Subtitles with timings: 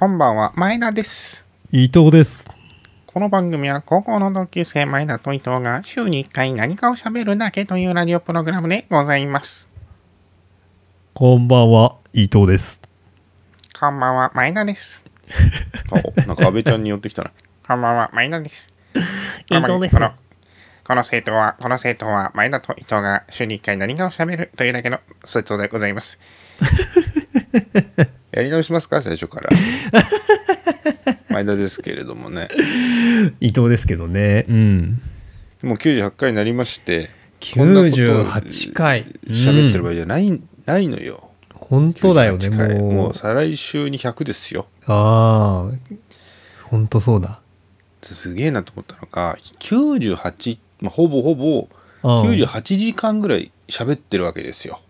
[0.00, 1.46] こんばんは、前田です。
[1.70, 2.48] 伊藤です。
[3.04, 9.68] この番組は高校の同級生前田と伊藤が週に1回何かを喋るだけというラジオプログラムでございます。
[11.12, 12.80] こんばんは、伊藤です。
[13.78, 15.04] こんばんは、前田です。
[15.90, 17.32] おなんか安倍ちゃんに寄ってきたな。
[17.68, 18.72] こんばんは、前田です。
[19.50, 20.12] 伊藤ですこの
[20.82, 26.18] この生徒は、この生徒は前田と伊藤が週に1回何かを喋るというだけの生徒でございます。
[28.32, 29.02] やり直しますか？
[29.02, 29.50] 最初から。
[31.30, 32.48] 前田ですけれどもね。
[33.40, 34.44] 伊藤ですけどね。
[34.48, 35.00] うん。
[35.62, 37.10] もう98回になりまして、
[37.54, 39.00] こんなこと98回。
[39.02, 41.30] うん喋ってる場合じゃない,、ないのよ。
[41.54, 42.92] 本当だよね、98回もう。
[42.92, 44.66] もう再来週に100ですよ。
[44.86, 45.94] ああ、
[46.64, 47.40] 本当そうだ。
[48.02, 51.68] すげえなと思ったのが、98、まあ、ほぼほぼ
[52.02, 54.80] うん98時間ぐらい喋ってるわけですよ。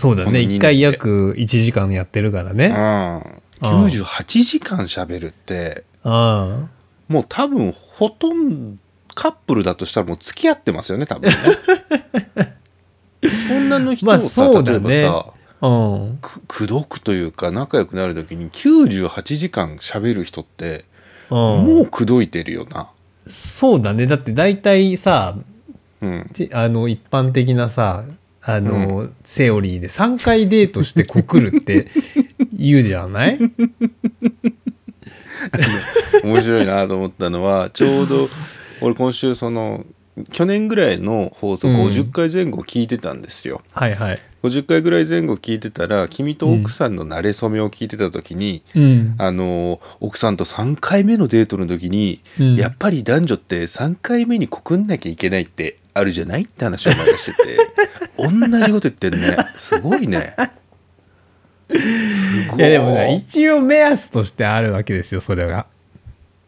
[0.00, 0.24] そうだね。
[0.24, 2.68] この二年1回約1時間やってるからうね。
[2.68, 2.72] ん。
[3.60, 6.68] 98時間喋るって、あ
[7.08, 8.80] もう多分ほとんど
[9.14, 11.36] カップルだとしたらもう付き合ってますよね多分ね
[13.50, 15.26] 女の人をまあさ、そうだね例えばさ
[15.60, 15.68] あ。
[15.68, 16.18] うん。
[16.22, 20.86] く口説くというか仲良くなる時に98時間喋る人って
[21.28, 22.88] うんもう口説いてるよな
[23.26, 24.06] そうだね。
[24.06, 25.36] だって大体さ、
[26.00, 28.04] うんてあの一般的なさ
[28.42, 31.88] あの、セオリーで3回デートして告るって
[32.52, 33.38] 言うじゃない？
[36.22, 38.28] 面白いなと思ったのは ちょうど
[38.80, 39.84] 俺今週その
[40.32, 41.76] 去年ぐらいの放送うん。
[41.76, 44.18] 50回前後聞いてたんですよ、はいはい。
[44.42, 49.14] 50回ぐらい前後聞いてたら君と奥さんの馴れ初めを聞いてた時に、うん。
[49.18, 52.56] あの奥さんと3回目のデートの時に、うん。
[52.56, 56.42] やっぱり男女って3回目に告んなきゃいけないってあるじゃない？
[56.42, 57.58] って話を前にしてて。
[58.18, 59.36] 同じこと言ってんね。
[59.56, 60.34] すごいね。
[61.68, 62.60] すごい。
[62.60, 65.66] やでもね一応目安としてあるわけですよそれが。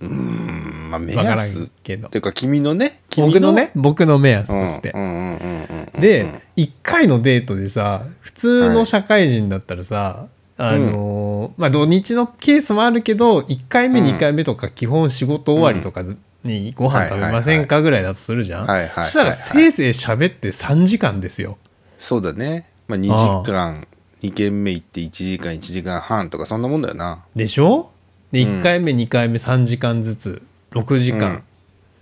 [0.00, 2.18] うんまあ目安っんけどて。
[2.18, 3.00] いうか君のね？
[3.08, 3.70] 君僕のね？
[3.76, 4.90] 僕の目安うんとして。
[4.90, 4.98] う。
[4.98, 6.00] んうんうんうんうん。
[6.00, 6.26] で
[6.56, 10.26] 1回のデートでさ普通の社会人だったらさ、
[10.58, 14.06] あのーまあ土日のケースもあるけど1回目うん。
[14.06, 16.02] 2回目とか基本仕事終わりとか
[16.44, 18.66] にご飯食べませんかぐらいだとするじゃん。
[18.66, 21.58] はいはいそしたらせいぜい喋って3時間ですよ。
[21.98, 22.68] そうだね。
[22.88, 23.86] まあ2時間。
[24.22, 27.24] 2軒目行って1時間1時間半とかそんなもんだよな。
[27.34, 27.90] でしょ？
[28.32, 30.42] でうん1回目2回目3時間ずつ。
[30.72, 31.42] 6時間。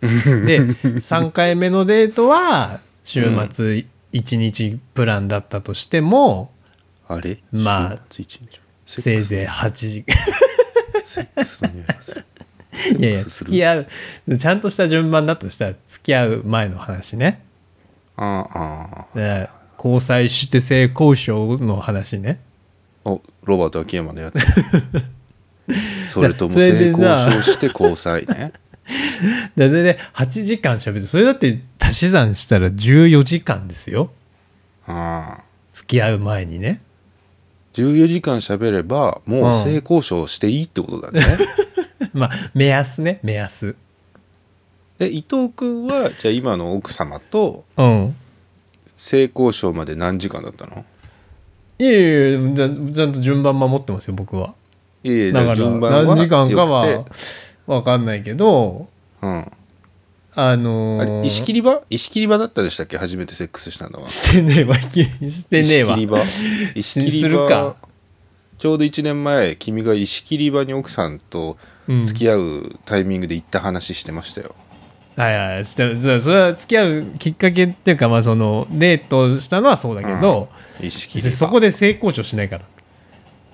[0.01, 0.07] で
[1.01, 6.53] 3回目のデートは週末1日プランだったとしても、
[7.09, 7.39] あれ？
[7.53, 7.99] まあ
[8.87, 10.17] せいぜい8時間。
[11.05, 11.85] セックスの匂
[12.99, 13.87] いやいや 付き合う
[14.39, 17.43] ちゃんとした順番だとしたら付き合う前の話ね。
[18.17, 19.07] ああ。
[19.15, 22.41] あで交際して性交渉の話ね。
[23.05, 24.39] おロバート秋山のやつ
[26.13, 28.53] それとも性さ交渉して交際ね。
[29.57, 34.11] でそれで8時間喋ってそれだって足し算したら14時間ですよ。
[34.87, 35.45] ああ。
[35.73, 36.83] 付き合う前にね。
[37.75, 41.25] 14時間喋ればもう性交渉していいってことだね、
[42.15, 43.75] まあ目安ね目安。
[44.99, 48.17] え伊藤君はじゃあ今の奥様とうん。
[48.97, 50.85] 性交渉まで何時間だったの？
[51.79, 54.55] いやいやいやちゃんちゃんと順番守ってますよ僕は。
[55.03, 57.17] いやいやだから順番は何時間かよはくて。
[57.67, 58.89] 分かんないけど
[59.23, 59.51] うん。
[60.37, 61.81] あのあーれ石切り場？
[61.89, 62.99] 石切り場だったでしたっけ？
[62.99, 64.09] 初めてセックスしたのは。
[64.09, 65.95] してねえわしてねえわ。
[65.95, 66.23] 石切り場？
[66.77, 67.77] 石切りするか場？
[68.59, 71.57] ちょうど1年前君が石切り場に奥さんと
[71.91, 72.05] うん。
[72.05, 74.55] 付き合うタイミングで行った話してましたよ、
[75.17, 75.65] はいはい。
[75.65, 80.49] してそそれは付き合うきっかけっていうかまあそのデートしたのはそうだけど、
[80.81, 82.65] 石切り場そこで性交渉しないから。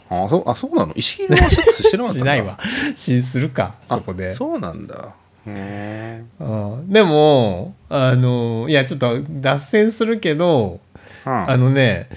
[0.09, 0.93] あそうあそうなの？
[0.95, 2.59] 石切り場はセックスしてなかった しないわ。
[2.95, 4.35] しするかあそこで。
[4.35, 5.15] そうなんだ。
[5.47, 6.89] へえうん。
[6.93, 10.81] でもあのいやちょっと脱線するけど
[11.25, 12.09] ああのね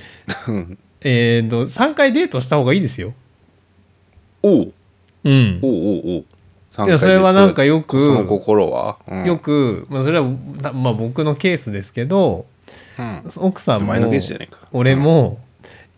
[1.02, 3.14] えーと3回デートした方がいいですよ。
[4.44, 4.72] おう
[5.24, 5.60] うん。
[5.62, 6.26] おうおう
[6.80, 9.26] おいやそれはなんかよくその心は、うん。
[9.26, 10.28] よく、まあ、それは、
[10.62, 12.46] なまあ、僕のケースですけど
[12.98, 13.24] うん。
[13.38, 14.60] 奥さんもお前のケースじゃねえか。
[14.72, 15.40] 俺も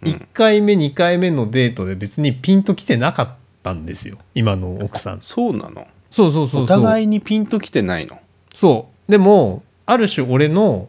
[0.01, 0.11] うん。
[0.11, 3.29] 1回目2回目のデートで別にピンときてなかっ
[3.61, 5.21] たんですよ今の奥さん。
[5.21, 5.87] そうなの？
[6.09, 6.79] そうそうそうそう。
[6.79, 8.19] お互いにピンときてないの？
[8.53, 9.11] そう。
[9.11, 10.87] でもある種俺の、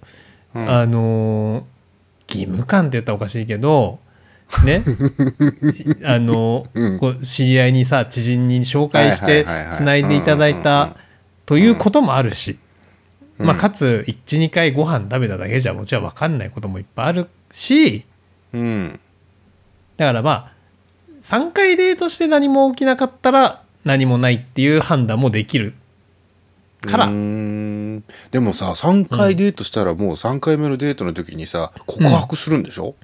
[0.54, 0.70] うん。
[0.70, 1.64] あのー
[2.28, 3.98] 義務感って言ったらおかしいけど
[4.64, 4.82] ね。
[6.04, 6.98] あの、うん。
[6.98, 10.92] こう知り合いにさ知人に紹介してつないでいただいうんうんうんうん。
[10.92, 10.96] た
[11.46, 12.58] ということもあるし、
[13.38, 13.46] うん。
[13.46, 18.06] まあ、かつ12回ご飯食べただけじゃもちろん分かんないこともいっぱいあるし
[18.52, 19.00] うん。
[19.96, 20.52] だからまあ
[21.22, 25.74] 3回デートして何も起きなかったら何もないっていう判断もできる
[26.82, 27.06] から。
[27.06, 32.94] でもさ3回デートしたらもう3回目のデートの時にさ告白するんでしょ、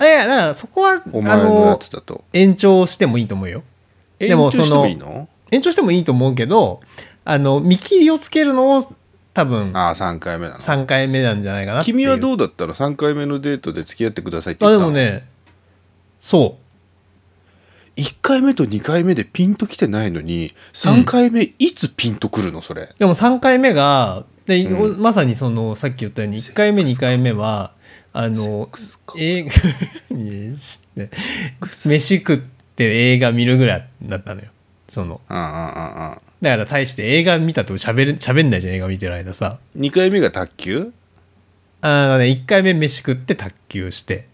[0.00, 2.24] いやだからそこはあお前のやのつだと。
[2.32, 3.62] 延長してもいいと思うよ。
[4.18, 6.80] でも延長してもいいその延長してもいいと思うけど
[7.24, 8.82] あの見切りをつけるのを
[9.32, 10.60] 多分ああ3回目なの。
[10.60, 14.92] 3回目なんじゃないかな君はどうだったの？3回目のデートで付き合ってくださいってあ言ったの。
[14.92, 15.28] でもね
[16.20, 16.58] そ
[17.96, 18.00] う。
[18.00, 22.62] 1回目と2回目でピンときてないのに3回目いつピンとくるの？
[22.62, 22.94] それ。
[22.98, 27.72] でも3回目がで、うまさにそのさっき言ったように1回目2回目は
[28.12, 28.68] あの
[29.16, 29.52] 映画
[31.86, 34.48] 飯食って映画見るぐらいだったのよ。
[34.88, 35.20] その。
[35.28, 39.60] だから対して映画見たと喋れ喋んないじゃん映画見てる間さ。
[39.76, 40.92] 2回目が卓球？
[41.82, 44.26] あのね1回目飯食って卓球して。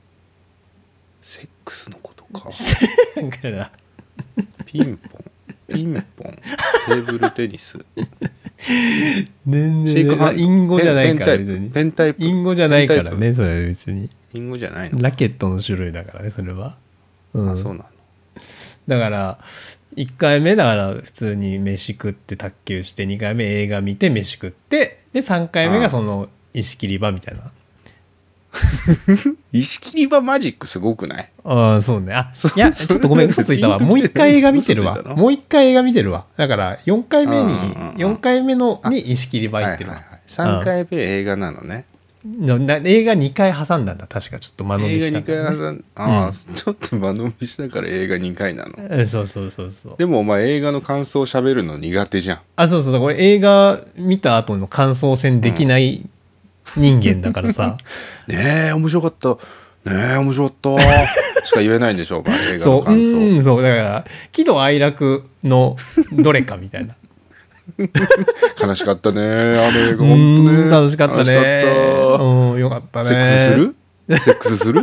[1.21, 2.49] セックスのことか。
[3.21, 3.73] だから。
[4.65, 5.75] ピンポン。
[5.75, 6.37] ピンポン。
[6.87, 7.85] テーブルテニス
[9.47, 10.43] 全シェイクハンド。
[10.43, 11.71] 隠語じゃないから別に。
[11.71, 12.25] ペンタイプ。
[12.25, 14.09] 隠語じゃないからねそれは別に。
[14.33, 16.77] プ隠語じゃないのラケットの種類だからねそれは。
[17.35, 17.51] うん。
[17.51, 17.85] あそうなの。
[18.87, 19.39] だから
[19.97, 27.53] 1回目だから普通に飯食って卓球して2回目映画見て飯食ってで3回目がその石切り場みたいな。
[29.53, 31.31] 石切り場マジックすごくない？
[31.49, 32.13] ああそうね。
[32.13, 33.79] あいやちょっとごめん嘘ついたわ。
[33.79, 35.01] もう一回映画見てるわ。
[35.03, 36.27] もう一回映画見てるわ。
[36.37, 41.85] だから4回目にうんうんうん4回目のに石切り場行ってるわ、3回目映画なのね。
[42.25, 44.41] のな映画2回挟んだんだ確か。
[44.41, 48.73] ちょっと間延び映画2したんだよね回挟んああ、ちょっと間延びしたから映画2回なの。
[48.91, 49.95] えそうそうそうそう。
[49.97, 52.41] でもお前映画の感想喋るの苦手じゃん。
[52.57, 53.01] あそうそうそう。
[53.03, 56.05] これ映画見た後の感想戦できない
[56.77, 57.79] 人間だからさ、
[58.27, 59.29] ねえ面白かった。
[59.89, 63.35] ねえ面白かったしか言えないんでしょお前 映画の感想。
[63.37, 65.77] んそうだから喜怒哀楽の
[66.13, 66.95] どれかみたいな。
[68.63, 70.59] 悲しかったねあの映画う本当ね。
[70.67, 71.65] ん楽しかったね。
[72.17, 72.23] た。
[72.23, 73.09] うんよかったね。
[73.09, 73.75] セックスする？
[74.21, 74.83] セックスする？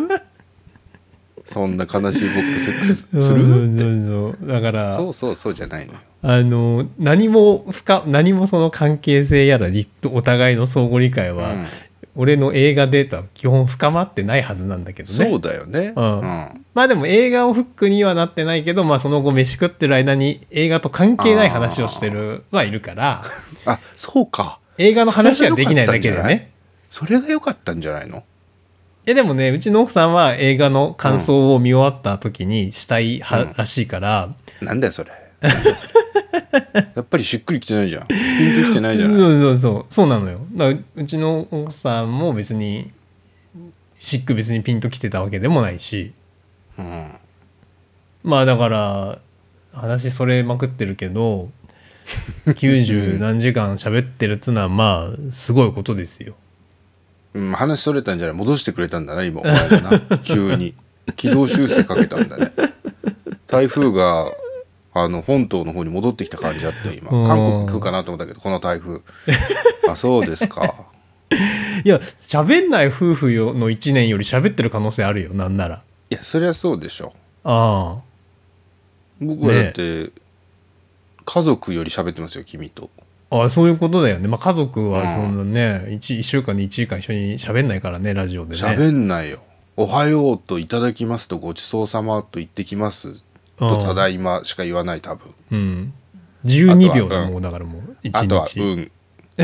[1.45, 3.21] そんな悲しい僕とセックスする？
[3.21, 5.99] そうそうだからそうそうそうじゃないのよ。
[6.25, 11.65] あの何も深何もその関係性やらりお互いの相互理解は、うん
[12.15, 15.29] 俺の映画データは基本深まってないはずなんだけどね。
[15.29, 15.93] そうだよね。
[15.95, 16.19] うん。
[16.19, 16.65] うん。
[16.73, 23.23] まあでも映画をフックにはなってないけど、まあその後飯食ってる間に映画と関係ない話をしてるはいるから、
[23.65, 24.59] あそうか。
[24.77, 26.51] 映画の話はできないだけでね。
[26.89, 28.23] それが良かったんじゃないの？
[29.05, 34.29] いやでもね、うちの奥さんは映画の感想を見終わった時にしたいは、らしいから、
[34.61, 35.11] なんだよそれ。
[35.41, 35.87] なんだよそ
[36.53, 38.07] れやっぱりしっくりきてないじゃん。
[38.07, 39.17] ピンときてないじゃない。
[39.17, 40.39] そうそうそう、そうなのよ。
[40.53, 42.91] だからうちの奥さんも別に、
[43.99, 46.11] しっく別にピンときてたわけでもないし、
[46.79, 47.11] うん。
[48.23, 49.19] まあだから、
[49.73, 51.49] 話それまくってるけど、
[52.47, 56.33] 90何時間喋ってるっつうのはまあ、すごいことですよ。
[57.35, 58.37] うん、話それたんじゃない。
[58.37, 60.17] 戻してくれたんだな今お前がな。
[60.19, 60.73] 急に。
[61.15, 62.51] 軌道修正かけたんだね。
[63.47, 64.31] 台風が
[64.95, 67.11] あの本島の方に戻ってきた感じあったよ今。
[67.11, 67.27] うん。
[67.27, 69.01] 韓国来るかなと思ったけどこの台風。
[69.89, 70.85] あそうですか。
[71.83, 75.81] いや、喋んない夫婦よの1年より喋ってる可能性あるよ、なんなら。
[76.09, 77.13] いやそりゃそうでしょ
[77.43, 77.97] あ
[79.19, 80.11] 僕はだって、
[81.25, 82.89] 家族より喋ってますよ君と。
[83.31, 83.37] あ。
[83.37, 84.27] ああ、そういうことだよね。
[84.27, 84.91] まあ家族うん。
[84.91, 85.43] はそんな
[85.79, 88.61] ね、一一週間に1時間一緒に喋んないからね、ラジオでね。
[88.61, 89.39] 喋んないよ
[89.75, 93.22] 「おはよう」と「いただきます」と「ごちそうさま」と「行ってきます」
[93.57, 95.33] と「ただいま」しか言わない多分。
[95.51, 95.93] うん。
[96.45, 98.17] 12秒だもう、だからもう、1日。
[98.17, 98.89] あとは「うん」うん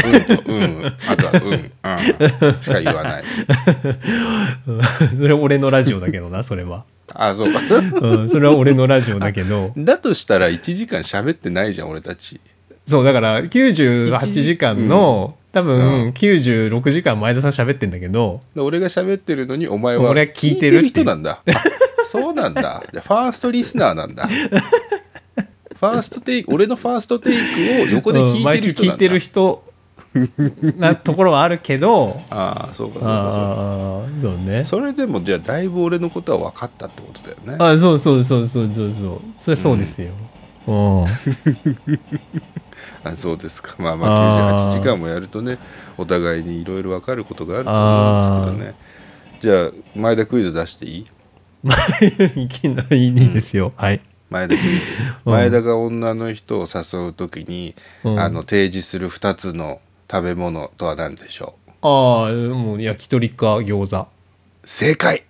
[0.02, 0.86] とうん。
[1.08, 3.24] あとは「うん」うんしか言わない。
[5.18, 6.84] それ俺のラジオだけどな、それは。
[7.14, 7.60] あそうか。
[8.02, 9.72] うん、それは俺のラジオだけど。
[9.78, 12.40] だとしたら1時間喋ってないじゃん俺たち。
[12.86, 21.42] そう、だから98時間の、多う分96時間前田さん喋ってんだけど、で俺が喋ってるのにお前は俺は聞いてる人なんだ。
[21.48, 21.64] あ
[22.12, 22.84] そうなんだ。
[22.92, 24.28] じゃあファーストリスナーなんだ。
[24.28, 27.38] ファーストテイク俺のファーストテイク
[27.92, 29.64] を横で聞いてる人なん聞いてる人
[30.78, 33.38] なところはあるけど、ああそうかそうかそ
[34.10, 34.22] うか。
[34.22, 34.66] そうね。
[34.66, 37.64] それでもじゃあだいぶ俺のことは分かったってことだよね。
[37.64, 39.22] あそうそうそうそうそうそう。
[39.38, 40.12] それそうですよ、
[40.68, 41.06] うん、
[43.04, 43.76] あそうですか。
[43.78, 45.58] まあまあ98時間もやるとね
[45.98, 48.76] お互いにいろいろ分かることがあると思うんですけどね。
[49.40, 51.06] じゃあ前田クイズ出していい？
[52.36, 54.02] いきなりいいですよ、はい。
[54.30, 54.56] 前田
[55.26, 58.20] 前田が女の人を誘う時に、うん。
[58.20, 61.72] あの提示する2つの食べ物とは何でしょう？
[61.82, 64.08] ああもう焼き鳥か餃子。
[64.64, 65.24] 正解。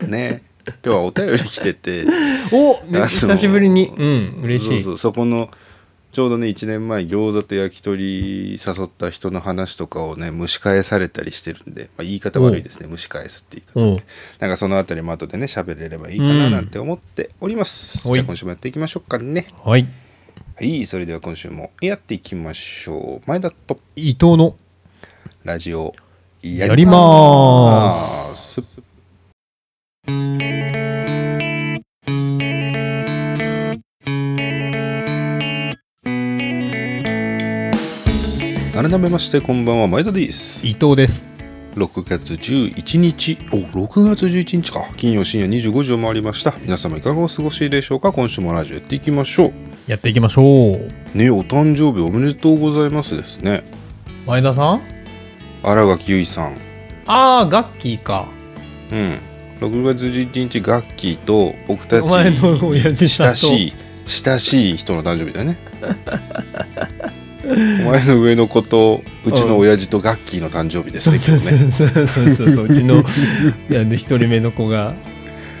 [0.00, 0.42] ね。
[0.66, 2.06] 今日はお便り来てて。
[2.52, 3.88] お、久しぶりに。
[3.88, 4.82] うん嬉しい。
[4.82, 5.50] そうそうそこの
[6.14, 12.88] ちょうどね1年前餃子と焼き鳥誘った人の話とかをね蒸し返されたりしてるんで、まあ、言い方悪いですね。
[12.88, 14.00] 蒸し返すって言い方お
[14.38, 18.14] なんかそのあたりも後でね喋れればいいかななんて思っております、うん。
[18.14, 19.48] じゃあ今週もやっていきましょうかね。
[19.64, 19.88] はい。
[20.54, 20.86] はい。
[20.86, 23.28] それでは今週もやっていきましょう。
[23.28, 24.54] 前田と伊藤の
[25.42, 25.96] ラジオ
[26.42, 28.80] やりまーす
[38.74, 40.66] 改めましてこんばんは前田です。
[40.66, 41.24] 伊藤です。
[41.76, 43.38] 6月11日。
[43.52, 44.88] お6月11日か。
[44.96, 46.56] 金曜深夜25時を回りました。
[46.60, 48.10] 皆様いかがお過ごしでしょうか。
[48.10, 49.52] 今週もラジオやっていきましょう。
[49.86, 51.16] やっていきましょう。
[51.16, 53.62] ねお誕生日おめでとうございますですね。
[54.26, 54.80] 前田さん？
[55.62, 56.60] 新垣結衣さん。
[57.06, 58.26] ああガッキーか。
[58.90, 59.18] うん。
[59.60, 63.72] 6月11日ガッキーと僕たちお前の親父親しい
[64.06, 65.58] 親しい人の誕生日だよね
[67.46, 72.74] お前の上の子とうちの親父とガッキーの誕生日ですねそうそうそうそうそうそうう。
[72.74, 73.04] ちの
[73.94, 74.94] 一人目の子が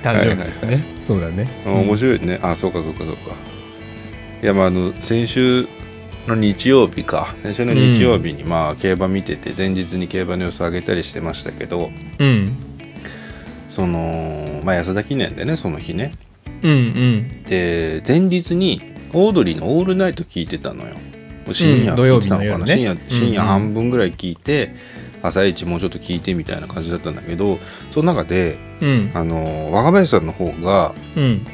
[0.02, 1.48] 誕生日ですね、そうだね。
[1.66, 2.38] あ面白いね。
[2.42, 3.34] あそうかそうかそうか。
[4.42, 5.66] いやまああの先週
[6.26, 7.34] の日曜日か。
[7.42, 12.52] 先週の日曜日にまあ競馬見てて前日に競馬の様子上げたりしてましたけどうん。
[13.70, 16.12] そのまあ安田記念でねその日ね。
[16.62, 17.30] うんうん。
[17.48, 18.82] で前日に
[19.14, 20.96] オードリーの「オールナイト」聞いてたのよ
[21.52, 22.66] 深夜の夜ね。
[22.66, 23.10] 深夜うんうん。
[23.10, 24.74] 深夜半分ぐらい聞いて、
[25.24, 27.58] 朝一もうちょっと聞いてみたいな感じだったんだけど
[27.90, 29.10] その中でうん。
[29.14, 31.46] あの若林さんの方がうん。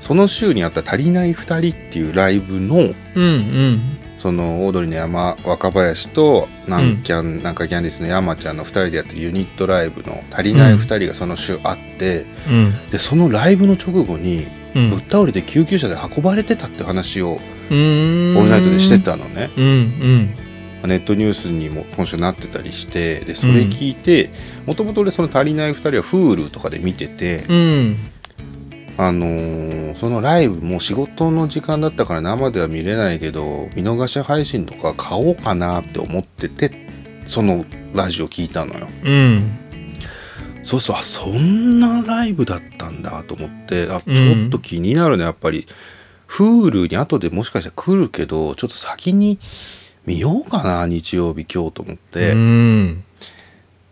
[0.00, 3.80] その週にあった「足りない2人」っていうライブのうんうん。
[4.18, 12.74] そのオードリーの山若林となんキャン、なんかキャンディスの山ちゃんの2人でやってるユニットライブの「足りない2人」がその週あって、うん。
[12.90, 14.90] でそのライブの直後にうん。
[14.90, 17.40] ぶっ倒れて救急車で運ばれてたって話を
[17.70, 19.50] オールナイトでしてたのね。
[19.56, 20.34] うんうん。
[20.88, 24.30] ネットニュースにも今週なってたりしてでそれ聞いて
[24.66, 27.96] もともと俺その「足りない2人」は Hulu とかで見てて、うん。
[28.98, 36.86] あのーそのライブも仕事の時間だったから生では見れないけど見逃し配信とか買おうかなって思ってて
[37.24, 38.88] そのラジオ聞いたのよ。
[39.04, 39.58] うん。
[40.62, 45.66] そうするとあそんなライブだったんだと思ってあうんちょっと気になるねやっぱり
[46.28, 49.38] Hulu に後でもしかしたら来るけどちょっと先に
[50.04, 53.04] 見ようかな日曜日今日と思って、うん。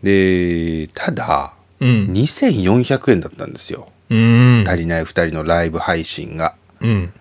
[0.03, 2.07] でただうん。
[2.13, 3.89] 2400円だったんですよ。
[4.09, 4.63] うん。
[4.67, 6.55] 足りない2人のライブ配信が。
[6.81, 7.13] うん。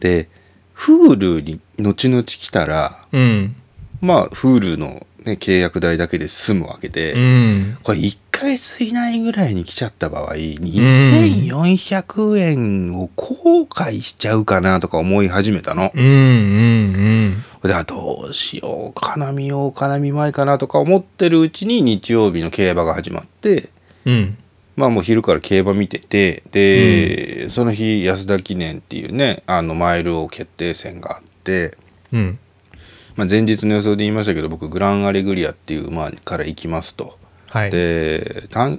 [0.00, 0.28] で
[0.76, 3.56] Hulu に後々来たらうん。
[4.00, 7.78] まあ Hulu の、ね、契約代だけで済むわけで、うん。
[7.82, 15.92] これ1ヶ月以内ぐらいに来ちゃった場合2400円を後悔しちゃうかなとか思い始めたの。
[15.94, 23.70] うんうんであどうしようかな見ようかな見まいかなとか思ってるうちに日曜日の競馬が始まって
[24.04, 24.36] うん。
[24.74, 31.76] まあもう昼から競馬見ててで、その日安田記念っていうねあのマイル王決定戦があって、
[32.12, 32.38] うん
[33.16, 37.18] まあ、前日の予想で言いましたけど僕グランアレグリアっていう馬から行きますと。
[37.50, 37.70] はい。
[37.70, 38.78] で単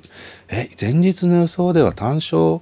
[0.50, 2.60] え前日の予想では単勝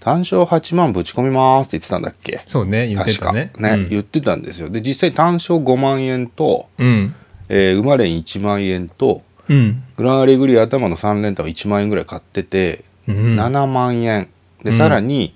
[0.00, 2.40] 単勝8万ぶち込みますって言ってたんだっけ？
[2.46, 3.50] そうね言ってたね。
[3.52, 3.76] 確か。
[3.76, 4.70] ね、言ってたんですよ。
[4.70, 7.14] で実際単勝5万円と、うん。
[7.48, 9.82] えー、馬連1万円とうん。
[9.96, 13.36] グランアレグリア頭の3連単を1万円ぐらい買ってて、うん。
[13.36, 14.28] 7万円。
[14.62, 15.34] でうんさらに、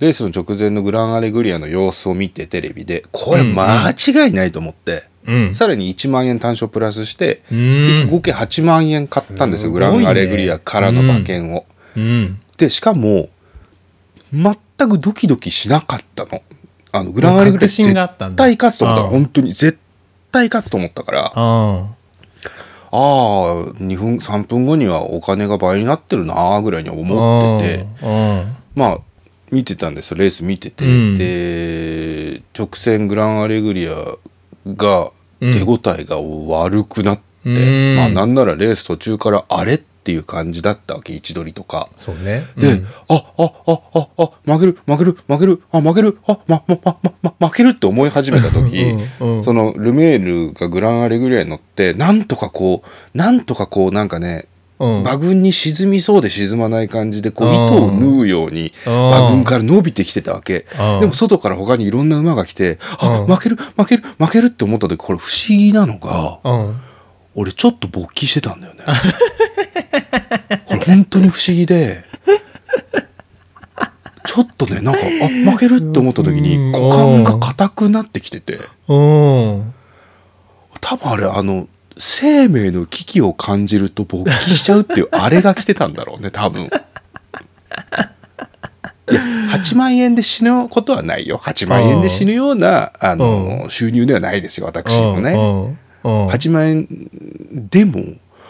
[0.00, 3.54] レースの直前のグランアレグリアの様子を見てテレビでこれうん。
[3.54, 5.54] 間違いないと思って、うん。
[5.54, 9.72] さらに1万円単勝プラスして、う結局ん合計8万円買ったんですよすね。
[9.72, 11.66] グランアレグリアからの馬券を。
[11.96, 12.40] うん。
[12.56, 13.28] でしかも
[14.32, 14.56] 全
[14.88, 16.42] くドキドキしなかったの。
[16.92, 17.94] あのグランアレグリア絶
[18.36, 19.02] 対勝つと思った。
[19.02, 19.78] ああ本当に絶
[20.30, 21.24] 対勝つと思ったから。
[21.24, 21.88] ああ。
[22.90, 27.86] あ2分3分後にはお金が倍になってるなあぐらいにあ思ってて。
[28.02, 28.98] うんまあ
[29.50, 31.18] 見てたんですよレース見てて、うん。
[31.18, 34.16] で直線グランアレグリア
[34.66, 37.96] が手応えが悪くなって、うん。
[37.96, 39.82] まあなんならレース途中からあれ？
[40.08, 41.90] っていう感じだったわけ位置取りとか。
[41.98, 42.46] そうね。
[42.56, 42.86] で、うん。
[43.08, 49.44] あ、あ、あ、あ、あ、負ける、負ける、負ける、あ、負ける、あ、ま、ま、ま、ま、ま、負けるって思い始めた時、うんうん。
[49.44, 57.54] そのルメールがグランアレグリアに乗って、なんとかこう、なんとかこう、なんかね、うん馬群に沈みそうで沈まない感じで、こう、うん。
[57.54, 59.08] 糸を縫うように、うん。
[59.08, 60.66] 馬群から伸びてきてたわけ。
[60.78, 61.00] うん。
[61.00, 63.26] でも、外から他にいろんな馬が来て、あ、うん。
[63.26, 66.80] 負ける、負ける、負けるって思った時、これ不思議なのが、うん。
[67.34, 68.84] 俺ちょっと勃起してたんだよね。
[70.66, 72.04] これ本当に不思議で、
[74.24, 76.72] ちょっとねなんかあ負けるって思った時にうん。
[76.72, 78.58] 股間が硬くなってきてて。
[78.86, 79.74] うん。
[80.80, 81.66] 多分あれあの
[81.98, 86.70] 生命の危機を感じると勃起しちゃうっていうあれが来てたんだろうね 多分。
[89.10, 89.20] いや
[89.52, 95.32] 8万円で死ぬことはないよ8万円で死ぬようなあの収入ではないですよ私もね。
[95.32, 95.78] うん
[96.28, 96.86] 8万円
[97.70, 98.00] でも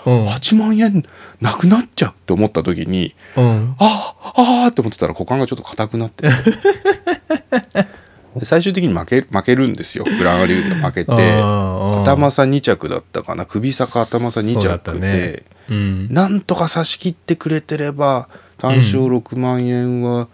[0.05, 0.25] うん。
[0.27, 1.03] 8万円
[1.41, 3.75] なくなっちゃうって思った時にうん。
[3.79, 6.29] あああーって思ってたら股間がちょっと硬くなって
[8.39, 10.05] で最終的に負け負けるんですよ。
[10.05, 11.13] グランアリューで負けて。
[11.13, 13.47] 頭差2着だったかな。
[13.47, 15.43] 首坂頭差2そうだった着で、ね。
[15.69, 16.13] うん。
[16.13, 18.29] なんとか差し切ってくれてれば
[18.59, 20.29] 単勝6万円は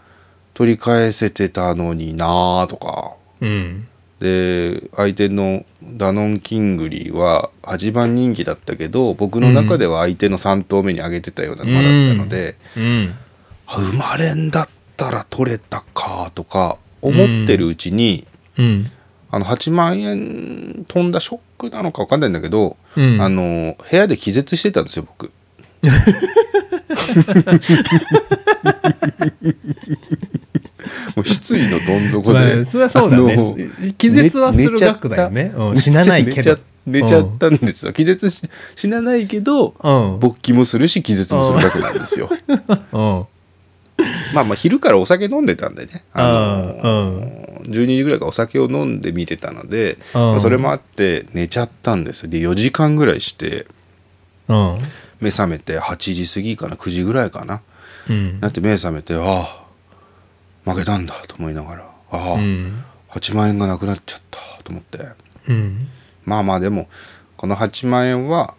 [0.54, 3.16] 取り返せてたのになあとか。
[3.40, 3.88] うん。
[4.20, 13.14] で相手のダノン・キングリーは8番人気だったけど僕の中では相手の3頭目に上げてたような馬だったので、うん。
[13.66, 18.26] あ生まれんだったら取れたかとか思ってるうちに、
[18.58, 18.90] うん。
[19.30, 23.20] あの8万円飛んだショックなのか分かんないんだけど、うん。
[23.20, 25.32] あの部屋で気絶してたんですよ僕。
[31.16, 33.92] もう失意のどん底で、まあそれはそうだね。
[33.98, 35.52] 気絶はする額だよね。
[35.56, 35.78] うん。
[35.78, 36.36] 死なないけど。
[36.36, 37.92] 寝ちゃ寝ちゃったんですよ。
[37.92, 40.20] 気絶し死なないけど、うん。
[40.20, 42.30] 勃起もするし気絶もする額なんですよ。
[42.92, 43.24] うん
[44.34, 46.04] まあまあ昼からお酒飲んでたんでね。
[46.12, 47.70] あのうん。
[47.70, 52.28] 12時ぐらいからお酒を飲んで見てたので、それもあって寝ちゃったんですよ。
[52.28, 53.66] で4時間ぐらいして
[54.48, 54.78] うん。
[55.20, 57.62] 目覚めて8時過ぎかな9時ぐらいかな。
[58.08, 58.40] うん。
[58.40, 59.18] なって目覚めてあ
[60.66, 61.84] あ負けたんだと思いながら。
[62.10, 62.84] ああ、うん。
[63.10, 64.98] 8万円がなくなっちゃったと思って。
[65.48, 65.88] うん。
[66.24, 66.88] まあまあでも
[67.36, 68.54] この8万円は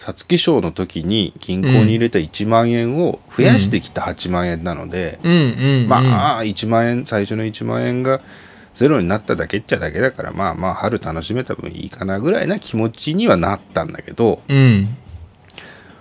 [0.00, 5.20] 皐月賞の時に銀行に入れた1万円を増やしてきた8万円なので、
[5.88, 8.20] まあ1万円最初の1万円が
[8.72, 14.96] ゼロになっただけっちゃだけだからまあまあ春楽しめた分いいかなぐらいな気持ちにはなったんだけどうん。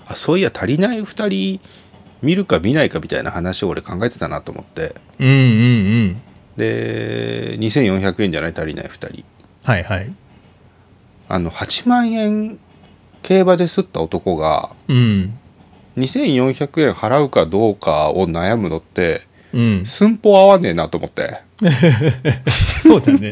[0.07, 1.59] あそういや足りない2人
[2.21, 4.95] 見るか見ないかみたいな話を俺考えてたなと思って。
[5.19, 5.35] うんうんう
[6.05, 6.21] ん。
[6.57, 8.53] で2400円じゃない？
[8.55, 9.23] 足りない2人。
[9.63, 10.11] はいはい。
[11.27, 12.59] あの8万円
[13.21, 15.33] 競馬で吸った男がうん。
[15.97, 19.85] 2400円払うかどうかを悩むのってうん。
[19.85, 21.41] 寸法合わねえなと思って。
[22.83, 23.31] そうだね。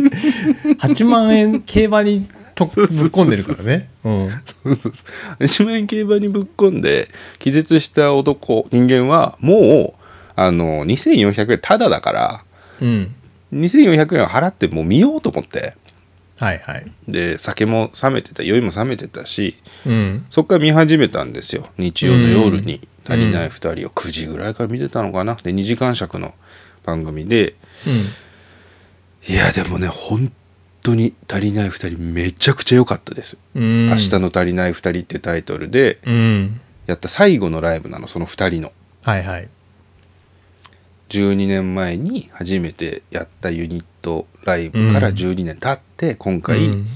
[0.80, 3.88] 8万円競馬にとぶっ込んでるからね。
[4.04, 4.30] うん。
[4.44, 5.04] そうそうそ
[5.40, 5.44] う。
[5.44, 7.08] 1万円競馬にぶっ込んで
[7.40, 10.04] 気絶した男人間はもう
[10.36, 12.44] あの2400円タダだから
[12.82, 13.14] うん。
[13.54, 15.76] 2400円を払ってもう見ようと思って
[16.40, 16.92] はいはい。
[17.08, 20.26] で酒も冷めてた酔いも冷めてたしうん。
[20.30, 21.68] そっから見始めたんですよ。
[21.78, 22.76] 日曜の夜に。
[22.76, 23.14] うん。
[23.14, 25.36] 足りない2人を9時ぐらいから見てたのかな。
[25.36, 26.34] で2時間尺の
[26.84, 27.56] 番組で
[29.28, 30.32] いやでもね本
[30.84, 33.88] 当に足りない2人めちゃくちゃ良かったです「うん。
[33.90, 36.62] 明日の足りない2人」っていうタイトルでうん。
[36.86, 38.72] やった最後のライブなのその2人の。
[39.04, 39.50] はいはい。
[41.10, 43.88] 12年前に初めてやったユニット
[44.46, 45.16] ライブからうん。
[45.16, 46.88] 12年経って今回、うん。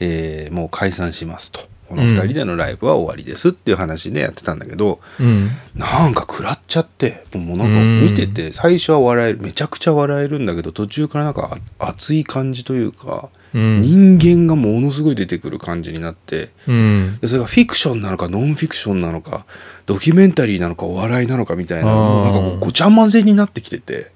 [0.00, 1.60] えーもう解散しますと。
[1.88, 5.50] この2人でのライブは終わりですっていう話でやってたんだけど、うん。
[5.74, 13.80] なんか食らっちゃってもうなんか見てて最初は笑えるめちゃくちゃ笑えるんだけど途中からなんかあ熱い感じというか、うん。
[13.80, 17.18] 人間がものすごい出てくる感じになってうん。
[17.22, 19.46] でそれがフィクションなのかノンフィクションなのか
[19.86, 24.12] ドキュメンタリーなのかお笑いなのかみたいななんかこうごちゃ混ぜになってきてて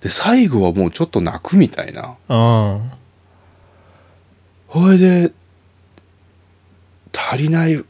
[0.00, 2.02] で最後はもうちょっと泣くみたいな。
[2.02, 2.78] ああ
[4.68, 5.32] ほいで
[7.12, 7.84] 足りない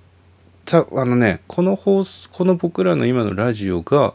[0.65, 4.15] たあのねこの放送この僕らの今のラジオが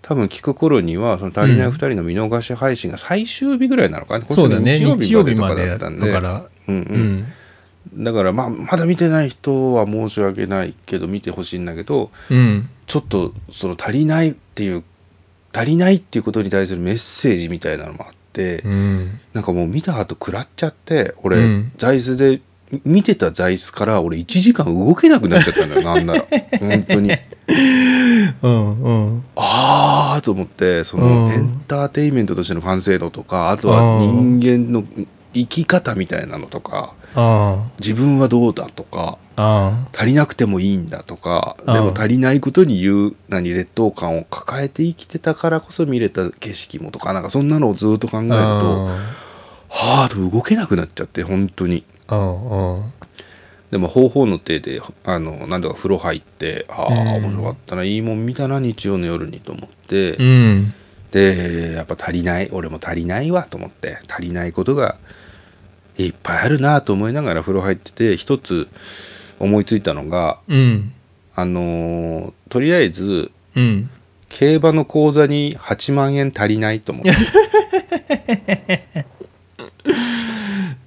[0.00, 4.78] 多分聞く頃にはその足りない2人の見逃し配信が最終日ぐらいなのかな、そうだね。
[4.78, 6.10] 日曜日まとでだったんで。
[6.10, 6.46] から。
[6.68, 8.04] うんううんん。
[8.04, 12.70] だからまあまだ見てない人は申し訳ないけど見てほしいんだけどうん。
[12.86, 14.82] ちょっとその足りないっていう
[15.54, 19.20] 足りないっていうことに対するメッセージみたいなのもあって、うん。
[19.32, 21.72] なんかもう見た後食らっちゃって俺、うん。
[21.78, 22.40] 座椅子で
[22.84, 26.26] 見てた座椅子から俺1時間動けなくなっちゃったのよ なんなら。
[26.60, 27.12] 本当に。
[28.42, 29.24] うんうん。
[29.36, 31.28] ああと思ってそうん。
[31.28, 34.84] のエンターテインメントとしての完成度とかあとは人間の
[35.34, 36.97] 生き方みたいなのとかあ
[37.80, 39.18] 自分はどうだとか
[39.94, 48.34] 足りなくてもいいんだとかうんでも足りないことに言う何劣等感を抱えて生きてたからこそ見れた景色もとかなんかそんなのをずっと考えると
[49.70, 51.84] はあと動けなくなっちゃって本当に。
[53.70, 57.24] でも方法の手であのなんだか風呂入ってああうん。
[57.24, 60.74] 面白かったないいもん見たな日曜の夜にと思って、うん。
[61.10, 64.96] でやっぱ足りない俺も足りないわと思って足りないことが
[65.98, 68.68] いっぱいあるなと思いながら風呂入ってて一つ
[69.40, 70.92] 思いついたのがうん。
[71.34, 73.90] あのーとりあえずうん。
[74.28, 78.84] 競馬の口座に8万円足りないと思って。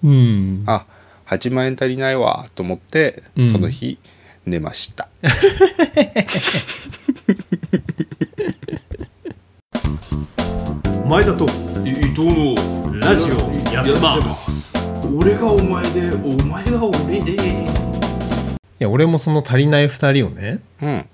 [0.03, 0.63] うん。
[0.67, 0.85] あ
[1.27, 3.51] 8万円足りないわと思って、うん。
[3.51, 3.97] その日
[4.45, 5.07] 寝ました。
[11.07, 11.45] 前田と
[11.85, 14.70] 伊藤のラジオやってます
[15.15, 17.33] 俺がお前でお前が俺で。
[17.33, 17.37] い
[18.79, 21.05] や俺もその足りない2人をねうん。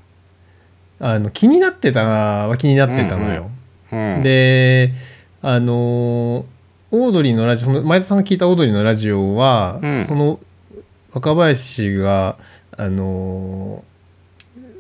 [1.00, 2.04] あの気になってた
[2.48, 3.52] は気になってたのよ、
[3.92, 4.94] うんで
[5.42, 6.44] あのー
[6.90, 10.06] オードリーのラジオその前田さんが聞いたオードリーのラジオは、うん。
[10.06, 10.40] その
[11.14, 12.38] 若林が
[12.78, 13.88] あのー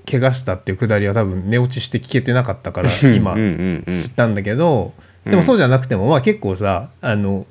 [0.09, 4.01] 怪我したっていうくだりは多分寝落ちして聞けてなかったから今うんうんうん。
[4.01, 4.93] 知ったんだけど、
[5.25, 7.45] うんでもそうじゃなくても、まあ結構さあの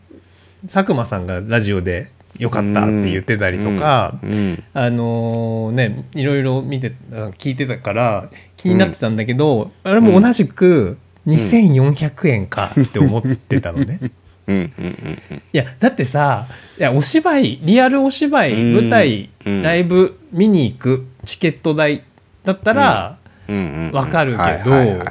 [0.64, 6.92] 佐久間さんがラジオで「よかった」って言ってたりとか、うんあのねいろいろ見て
[7.38, 14.00] 聞いてたから気になってたんだけど、あれも同じく2400円かって思ってたのね。
[14.46, 14.56] うん。
[14.56, 15.36] うんうんうん。
[15.36, 16.46] いやだってさ
[16.78, 18.74] いやお芝居リアルお芝居うん。
[18.74, 19.62] 舞台うん。
[19.62, 22.02] ライブ見に行くチケット代
[22.44, 25.04] だったら、うんうんわかるけど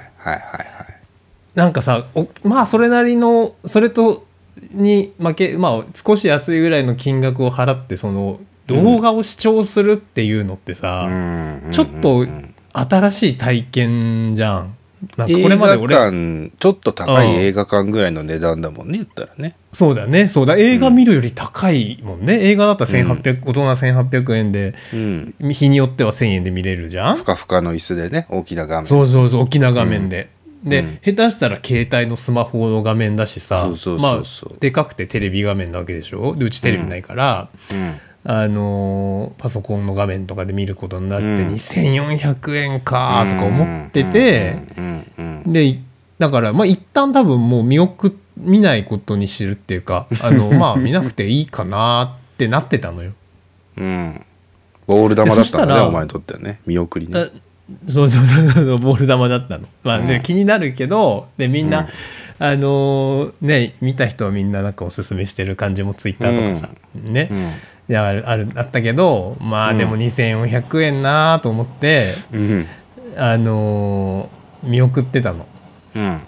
[1.54, 4.25] なんかさおまあそれなりのそれと
[4.72, 12.26] に負けまあ少し安いぐらいの金額を払ってその動画を視聴するっていうのってさ、はいちょっと
[12.74, 14.76] 新しい体験じゃん。
[15.18, 19.56] なんかこれまで俺館ちょっと高い映画館ぐらいの値段だもんね言ったらね。
[19.72, 20.28] そうだね。
[20.28, 20.56] そうだ。
[20.56, 25.36] 映画見るより高いもんね、映画だったら1800、大人1800円でうん。
[25.40, 27.18] 日によっては1000円で見れるじゃん。
[27.18, 28.86] ふかふかの椅子でね大きな画面。
[28.88, 29.42] そうそうそう。
[29.42, 30.30] 大きな画面で、
[30.66, 31.00] で、うん。
[31.04, 34.24] 下手したら携帯のスマホの画面だしさまあ
[34.60, 36.36] でかくてテレビ画面なわけでしょ？
[36.36, 37.96] でうちテレビないから、うん。
[38.28, 41.36] あのーパソコンの画面とかで見ることになって、うん。
[41.50, 44.62] 2400円かとか思ってて、
[45.46, 45.80] で
[46.18, 53.12] だからまあ一旦多分もう見送見ないことにするっていうかあの まあ見なくていいかなってなってたのよ。
[53.78, 54.26] うん。
[54.88, 56.60] ボール球だったそしたらのねお前にとってはね。
[56.66, 57.20] 見送りね。
[57.20, 57.30] あ
[57.90, 59.68] そうそうそうそうボール球だったの。
[59.84, 60.24] まあ、でうん。
[60.24, 61.88] 気になるけどでみんな、うん。
[62.38, 67.38] あのーね見た人はみんななんかおすすめしてる感じもツイッターとかさ、ね、うん。
[67.38, 67.44] い
[67.88, 69.78] やあるあるあったけどまあうん。
[69.78, 72.68] でも2400円なと思って、うん。
[73.18, 75.46] あのー見送ってたの。
[75.96, 76.22] うん。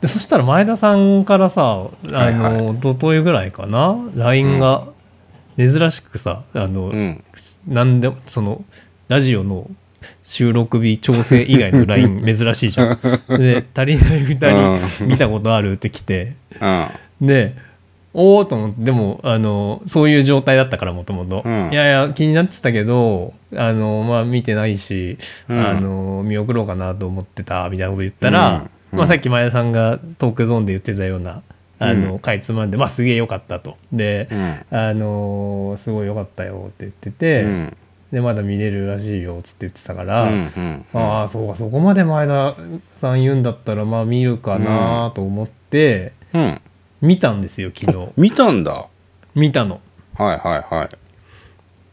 [0.00, 2.70] でそしたら前田さんからさあの、はいはい。
[2.76, 4.84] 一昨日ぐらいかな LINE が
[5.56, 7.24] 珍しくさあの、うん。
[7.66, 8.64] なんでその
[9.08, 9.68] ラジオの
[10.22, 12.98] 収録日調整以外の LINE 珍しいじゃん。
[13.38, 16.34] で「足りない2人見たことある?」って来て。
[17.20, 17.26] うん。
[17.26, 17.54] で
[18.14, 21.68] おおと思ってでもあのそういう状態だったからもともとうん。
[21.70, 25.58] いやいや気になってたけどあのまあ見てないし、うん。
[25.58, 28.98] あの見送ろうかなと思ってたみたいなこと言ったら、うん。
[28.98, 31.42] まあ、さっき前田さんがトークゾーンで言ってたような
[31.78, 32.18] あの、うん。
[32.18, 33.76] かいつまんでまあすげえ良かったと。
[33.92, 34.56] で、うん。
[34.70, 37.76] あのすごい良かったよって言ってて、うん
[38.12, 42.54] でまだ見れるらしいよっつって言ってたから、うんうんああそうかそこまで前田
[42.88, 46.60] さん言うんだったらまあ見るかなと思って、うん。
[47.00, 48.08] 見たんですよ昨日。
[48.16, 48.86] 見たんだ。
[49.34, 49.80] 見たの。
[50.14, 50.88] はいはいはい。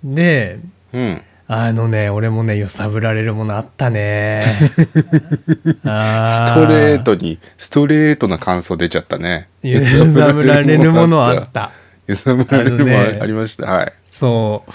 [0.03, 0.59] で
[0.93, 1.21] うん。
[1.47, 4.43] あのね俺もね揺さぶられるものあったね。
[5.83, 9.47] あ ストレートにストレートな感想出ちゃったね。
[9.61, 11.71] 揺さぶられるものあった。
[12.07, 13.65] 揺さぶられるものありました。
[13.65, 13.93] はい。
[14.07, 14.71] そう。
[14.71, 14.73] い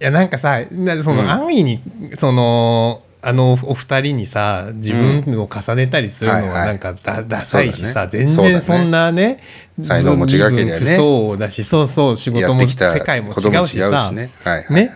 [0.00, 1.30] やなんかさなそのうん。
[1.30, 1.82] 安易に
[2.16, 9.40] そのあのお二人にさ自分を重ねたりするのはなんかだダサいしさ全然そんなね
[9.82, 10.96] 才能も違うけりゃね。
[10.96, 14.10] そうだしそうそう仕事も世界も違うしさ。
[14.12, 14.30] ね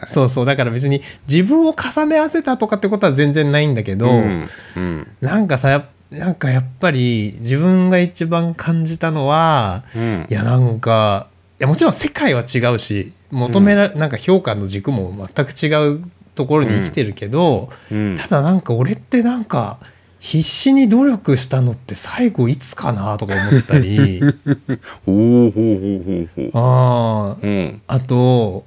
[0.06, 0.46] そうそう。
[0.46, 5.06] だから別に自分を重ね合わせたとかってことは全然ないんだけど、うんうん。
[5.20, 10.26] なんかさやっなんかやっぱり自分が一番感じたのは、うん。
[10.30, 18.16] いやなんかいやもちろん世界は違うし求めら、なんか評価の軸も全く違うところに生きてるけど、うん。
[18.18, 19.78] ただなんか俺ってなんか
[20.20, 24.20] 必死に努力したのって最後いつかなとか思ったり。
[24.22, 27.42] あー。
[27.42, 27.82] うん。
[27.86, 28.64] あと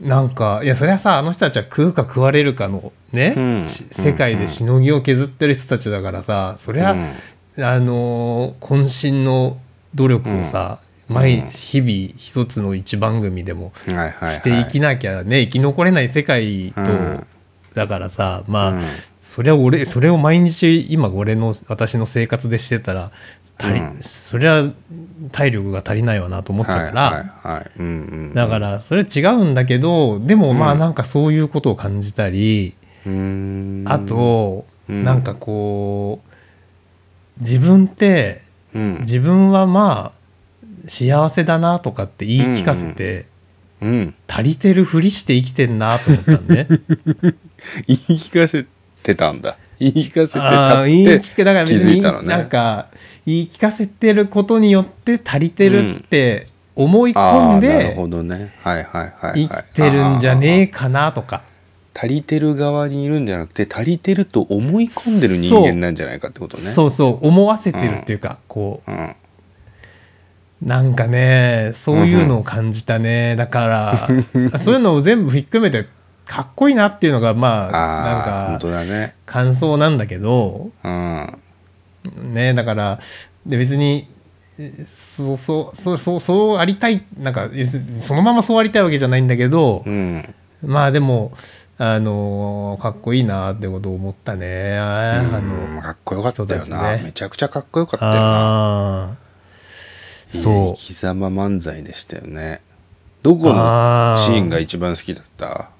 [0.00, 3.66] なんかいやそりゃさあの人たちは食うか食われるかのね、うん。
[3.66, 6.94] し世界でしのぎを削ってる人たちだからさそりゃ、あ
[7.78, 9.58] のー渾身の
[9.94, 10.78] 努力をさ、
[11.12, 17.26] 毎日々一つの一番組でもしていきなきゃね生き残れない世界とうん。
[17.74, 18.82] だからさまあ、うん。
[19.18, 23.12] それは俺それを毎日今俺の私の生活でしてたら
[23.58, 23.96] 足り、うん。
[23.96, 24.70] そりゃ
[25.30, 27.32] 体力が足りないわなと思っちゃうから、
[28.34, 32.74] だからそれ違うんだけどでもまあうんなんかそういうことを感じたり、
[33.06, 33.84] うーん。
[33.86, 35.04] あと、うん。
[35.04, 36.20] なんかこ
[37.38, 38.42] う自分って
[38.74, 38.98] うん。
[39.00, 40.21] 自分はまあ
[40.86, 43.26] 幸せだなとかって言い聞かせて、
[43.80, 44.14] うん。
[44.28, 46.66] 足りてるふりして生きてんなと思ったんね。
[47.86, 48.66] 言い聞かせ
[49.02, 49.56] てたんだ。
[49.78, 52.28] 言い聞かせてあたってだから気別にづいたのね。
[52.28, 52.86] なんか
[53.26, 58.54] 言い聞かせてることによって足りてるって思いあ込んあなるでほどね。
[58.62, 61.42] はいはいはい、はい、生きてるんじゃねええかなとか。
[61.94, 66.62] 足りてる側にいるんじゃなくて足りてると思い込んでる人間なんじゃないかってことね。
[66.70, 68.94] そうそう思わせてるっていうかこうん。
[68.94, 69.14] う
[70.62, 73.34] なんかねそういうのを感じたね。
[73.36, 75.86] だからそういうのを全部ひっくるめて
[76.24, 79.16] かっこいいなっていうのがまあなんかね。
[79.26, 80.70] 感想なんだけど。
[80.84, 81.38] うん。
[82.34, 83.00] ねだから
[83.44, 84.08] で別に
[84.58, 87.50] えそうそうそうそうそうありたいなんか
[87.98, 90.34] そのままそうありたいわけじゃないんだけど、うん。
[90.62, 91.32] まあでも
[91.78, 94.78] あのかっこいいなってことを思ったね。
[94.78, 97.02] あのかっこよかったよな、ね。
[97.02, 99.18] めちゃくちゃかっこよかったよな
[100.38, 100.74] そう。
[100.76, 102.62] 生き様漫才でしたよね。
[103.22, 105.70] どこのシーンが一番好きだった？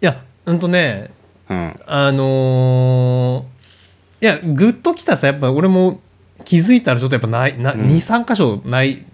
[0.00, 1.10] いやうんとね
[1.48, 1.74] うん。
[1.86, 6.00] あのーいやグッときたさやっぱ俺も
[6.44, 7.80] 気づいたらちょっとやっぱないな、うん。
[7.82, 9.04] 23箇所ない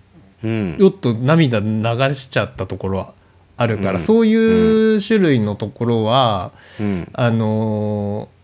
[0.43, 0.77] うん。
[0.79, 3.15] よっと涙流しちゃったところは
[3.57, 4.01] あるから、うん。
[4.01, 7.09] そういう種類のところは、うん。
[7.13, 8.41] あのー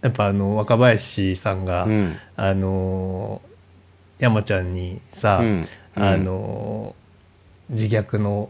[0.00, 2.16] やっぱあの若林さんが、うん。
[2.36, 3.47] あのー
[4.18, 5.68] 山ちゃんにさ、うん。
[5.94, 8.48] あのー自虐の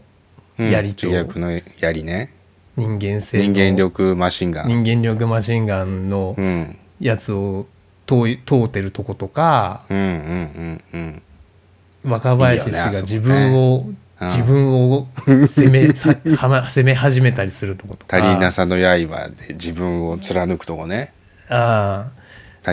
[0.57, 0.69] うん。
[0.69, 2.33] 槍と自虐の槍ね。
[2.77, 4.67] 人間性の人間力マシンガン。
[4.67, 6.79] 人間力マシンガンのうん。
[6.99, 7.67] やつを
[8.07, 11.21] 通い通ってるとことかうんうんうん
[12.03, 12.11] うん。
[12.11, 15.07] 若林氏が自分を、うん自分を
[15.47, 18.17] 責めさはま責め始めたりするとことか。
[18.17, 21.13] 足りなさの刃で自分を貫くとこね。
[21.49, 22.18] あ足り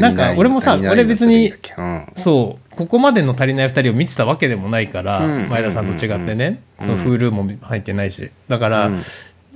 [0.01, 1.97] なんか俺もさ俺別にうん。
[1.97, 6.99] あそうここまでの足りない2人を見てたわけでもないから、うん前田さんと違ってね、うん。
[6.99, 8.31] その Hulu も入ってないし。
[8.49, 9.03] だから、うん。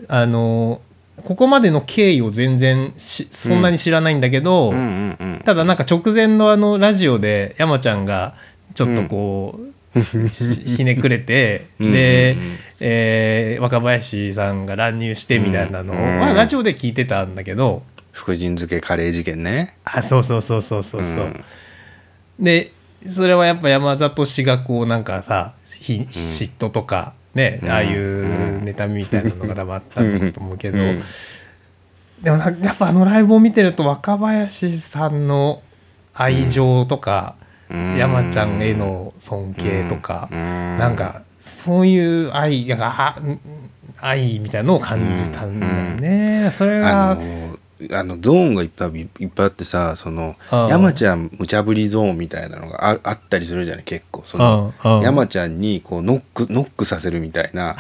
[0.09, 0.81] あの
[1.25, 4.73] ここまでの経緯を全然しそんなに知らないんだけど、
[5.45, 8.35] ただなんか直前のあのラジオで山ちゃんが
[8.75, 9.61] ちょっとこ
[9.95, 11.93] う、ひ ひねくれてうん。
[11.93, 12.37] で
[12.81, 16.03] えー若林さんが乱入してみたいなのを、うん。
[16.03, 19.77] まあ、ラジオで聞いてたんだけど福神漬けカレー事件ね。
[19.85, 21.45] あそうそうそうそうそうそう、うん
[22.39, 22.73] で
[23.09, 27.71] それはやっぱ山里氏がこうなんかさひ嫉妬とかね、うん。
[27.71, 31.03] ああいう妬みみたいなのが多分あったんだと思うけど、うん。
[32.23, 35.63] でもなやっぱあのライブを見てると若林さんの
[36.15, 37.37] 愛情とか、
[37.71, 37.97] うん。
[37.97, 40.39] 山ちゃんへの尊敬とか、うん。
[40.79, 42.67] なんかそういう愛
[44.01, 46.51] 愛みたいなのを感じたんだよね。
[46.53, 47.59] それあがの
[47.93, 53.85] あのゾーンがいっぱいいっぱいあってさそのうん山ちゃん無茶ぶりゾーンみたいなのがああったりするじゃない？
[53.85, 54.23] 結構。
[54.27, 57.77] その山ちゃんにこうノックノックさせるみたいな。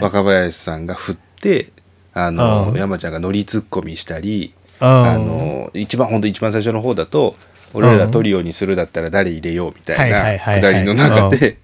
[0.00, 1.72] 若林さんが振って
[2.12, 7.34] あのうん山ちゃんが乗りツッコミしたりうんあの一番本当一番最初の方だと
[7.74, 11.58] 俺らトリオにするだったら誰入れようみたいなくだりの中で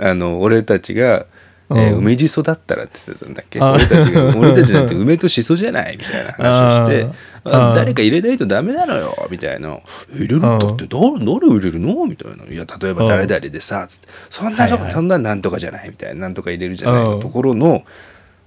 [0.00, 1.26] あの俺たちが、
[1.70, 1.98] えーうん。
[1.98, 3.60] 梅じそだったらって言ってたんだっけ？
[3.60, 9.78] あ俺たちが俺たちなんて梅としそじゃないみたいな話をして誰か入れないとダメなのよみたいな。
[10.12, 12.06] 入れるんだって誰誰入れるの？
[12.06, 12.44] みたいな。
[12.44, 14.08] いや例えば誰々でさつって。
[14.28, 14.92] そんなの、はいはい。
[14.92, 16.22] そんななんとかじゃないみたいな。
[16.22, 17.14] なんとか入れるじゃないの。
[17.14, 17.82] うんところの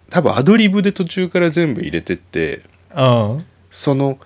[0.10, 2.64] 多分アドリブで途中から全部入れてって
[2.96, 4.20] うんその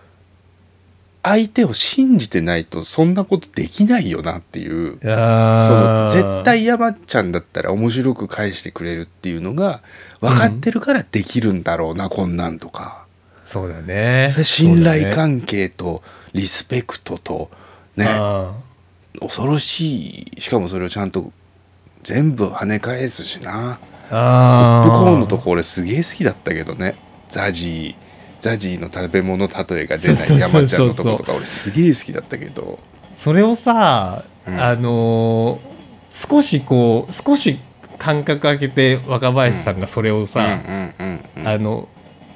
[1.27, 9.81] 相手を信じてないとそんなことできないよなっていうその絶対山ちゃんだったら面白く返してくれるっていうのが
[10.21, 13.05] 分かってるからできるんだろうな、こんなんとか。
[13.43, 14.35] そうだね。
[14.43, 16.01] 信頼関係と
[16.33, 17.49] リスペクトと
[17.95, 18.05] ね。
[18.09, 18.53] あ
[19.19, 20.41] 恐ろしい。
[20.41, 21.31] しかもそれをちゃんと
[22.03, 23.79] 全部跳ね返すしな。
[24.09, 26.95] ポあップコーンのとこ俺すげえ好きだったけどね。
[27.29, 28.06] ザジー
[28.39, 32.79] ザジーの食べ物例えが出ない山ちゃんのとことか俺すげえ好きだったけど。
[33.15, 34.59] それをさ、うん。
[34.61, 35.77] あのー
[36.29, 37.59] 少しこう少し
[37.99, 41.87] 間隔空けて若林さんがそれをさ、あの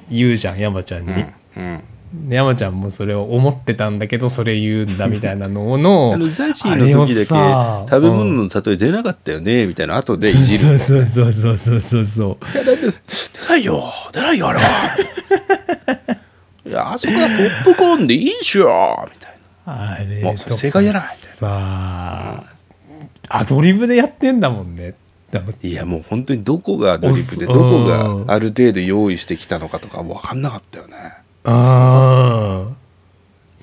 [0.08, 1.78] 言うじゃん山ちゃんに、うんうん。
[1.78, 1.84] で
[2.28, 7.26] 山ちゃんもそれを思ってたんだけどそれ言うんだみたいなのの あのザジーの時だけ
[7.90, 14.64] 食べ物の例え出なかったよねみたいな後でいじるそうそうそうそうそうそういやだって出ないよ出ないよあれは。
[16.64, 19.32] いやあそこはポップコーンでいいっしょみたい
[19.66, 21.02] あれもうそれ正解じゃない。
[21.02, 22.44] さあ
[23.28, 24.94] アドリブでやってんだもんね
[25.62, 27.82] いやもう本当にどこがアドリブでおどこう
[28.20, 28.26] ん。
[28.26, 30.94] がある程度用意してきたのかとか分かんなかったよね
[31.44, 32.82] ああ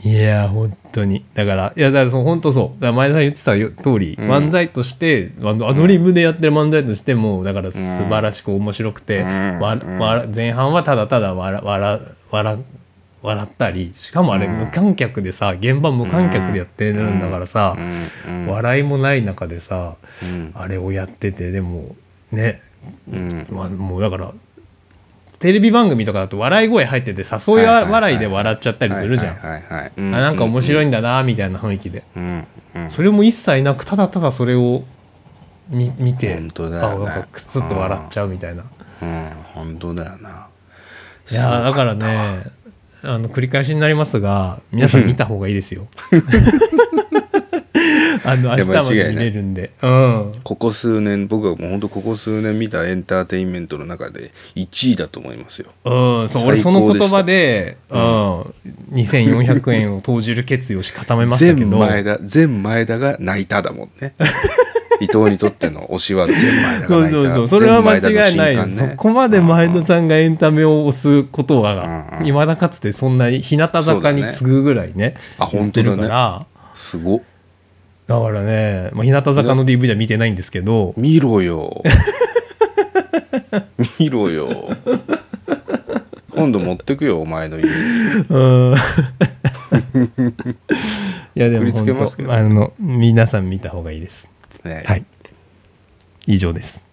[0.02, 1.26] いや本当に。
[1.34, 2.82] だからいやだからその本当そう。
[2.82, 4.32] だ前田さん言ってたよ通り、うん。
[4.32, 9.60] 漫才としてあのアドリブでやってる漫才としてもだから素晴らしく面白くて、うん。
[9.60, 12.00] わわ前半はただただ笑笑
[12.32, 12.60] 笑
[13.22, 14.54] 笑ったりしかもあれうん。
[14.54, 17.76] 無観客でさ現場無観客でやってるんだからさ、
[18.28, 18.44] うん。
[18.44, 18.48] うん。
[18.48, 20.52] 笑いもない中でさうん。
[20.56, 21.96] あれをやっててでも
[22.32, 22.62] ね
[23.12, 23.48] うん。
[23.52, 24.32] まあ、もうだから
[25.40, 29.34] テレビ番組とかだと笑い声入ってて誘い笑いで笑っちゃったりするじゃ
[29.96, 30.12] ん。
[30.12, 32.04] なんか面白いんんだなみたいな雰囲気で。
[32.16, 34.84] うんうんそれも一切なくただただそれを
[35.70, 36.52] 見見てね。
[36.56, 38.64] あなんかクスッと笑っちゃうみたいな、
[39.02, 39.30] うん。
[39.54, 40.48] 本当だよな。
[41.32, 42.44] いやーだからね
[43.04, 45.88] あの繰り返しになりますが皆さん見た方がいいですよ
[48.32, 49.72] あの明日まで見れるんで。
[49.82, 50.34] うん。
[50.44, 55.72] ここ数年僕はもう本当ここ数年見たエンターテインメントの中で1位だと思いますよ。
[55.86, 58.42] うん、そう俺その言葉で、うん、
[58.92, 61.70] 2400円を投じる決意をし固めましたけど。
[61.70, 64.14] 全前田全前田が泣いただもんね。
[65.02, 67.36] 伊藤にとっての推しは全前田そうが泣いた。
[67.36, 68.68] そうそうそれは間違いないね。
[68.68, 76.46] そこまで前田さんがエンタメを推すことはうんいまだかつてそんなに日向坂に次ぐぐらいねあ本当だね。
[76.74, 77.22] すごっ
[78.10, 80.96] だからね、まあ、日向坂の DVD は見てないんですけど。
[80.98, 81.84] 見ろよ。
[84.00, 84.50] 見ろよ。
[86.32, 87.66] 今度持ってくよお前の家。
[87.66, 87.70] に
[88.30, 88.38] う
[88.72, 88.74] ん。
[91.36, 94.28] いやでも本当あの皆さん見た方がいいです。
[94.64, 94.82] ね。
[94.88, 95.06] はい。
[96.26, 96.84] 以上です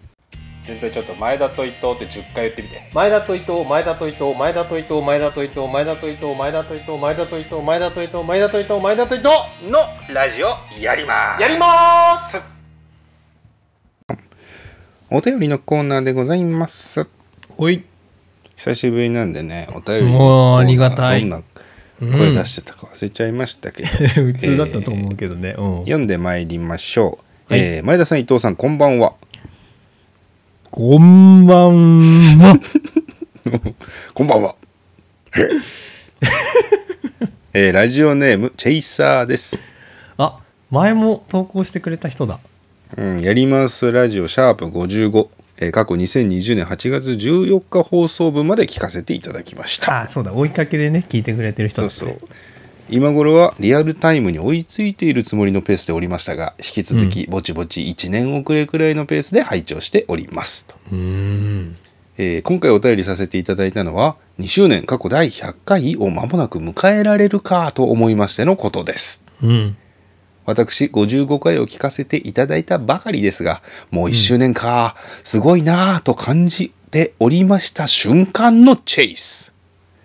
[0.67, 2.91] 先輩ちょっと前田と伊藤って10回言ってみて。
[2.93, 9.29] 前田と伊藤前田と伊藤前田と伊藤前田と伊藤前田と伊藤前田と伊藤前田と伊藤前田と伊藤前田と伊藤前田と伊藤
[9.71, 9.79] の
[10.13, 10.49] ラジオ
[10.81, 11.43] やります。
[11.43, 12.43] やります。
[15.09, 17.07] お便りのコーナーでございます。
[17.59, 17.85] おい。
[18.57, 21.21] 久しぶりなんでねお便りのコーナーありがたい。
[21.21, 21.43] どんな
[22.01, 23.89] 声出してたか忘れちゃいましたけど、
[24.25, 25.79] 普通だったと思うけどね、うん。
[25.83, 27.61] 読んでまいりましょう、はい。
[27.61, 29.15] えー前田さん伊藤さんこんばんは
[30.77, 32.61] こんばんは。
[34.13, 34.57] こんばんは。
[37.55, 39.59] えーラジオネームチェイサーです。
[40.19, 40.37] あ
[40.71, 42.41] 前も投稿してくれた人だ。
[42.95, 50.03] うん、やりますラジオシャープ55、えー過去2020年8月14日放送分まで聞かせていただきました。
[50.03, 50.35] あそうだ。
[50.35, 52.21] 追いかけでね聞いてくれてる人だ、ね、そうそう
[52.89, 60.67] 今頃はリアルタイムに追いついているつもりのペースでおりましたが引き続きぼちぼち1年遅れくらいのペースで拝聴しております。
[60.67, 60.77] と、
[62.17, 69.23] えー今回お便りさせていただいたのは2周年過去第100回を間もなく迎えられるかと思いましてのことです。
[69.43, 69.77] うん。
[70.45, 74.95] 私55回を聞かせていただいたばかりですがもう1周年か、
[75.25, 79.56] すごいなぁと感じておりました瞬間のチェイス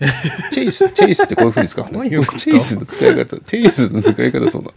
[0.52, 2.00] チェイスチェイスってこういうふうに使うんだ。
[2.38, 4.70] チェイスの使い方チェイスの使い方そうな。
[4.70, 4.74] の、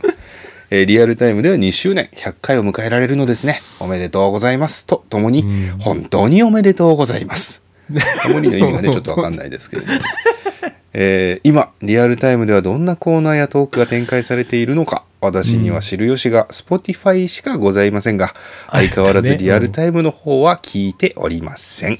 [0.71, 3.63] えーリアルタイムでは2周年100回を迎えられるのですね。
[3.81, 4.87] おめでとうございます。
[4.87, 5.79] とともにうん。
[5.79, 7.63] 本当におめでとうございます。
[8.23, 10.01] ともにの意味がねちょっとわかんないですけれども。
[10.93, 18.35] えー今リアルタイムではどんなコーナーやトークが展開されているのか私には知る由が Spotify しかございませんが
[18.71, 21.99] 相変わらずリアルタイムの方は聞いておりません。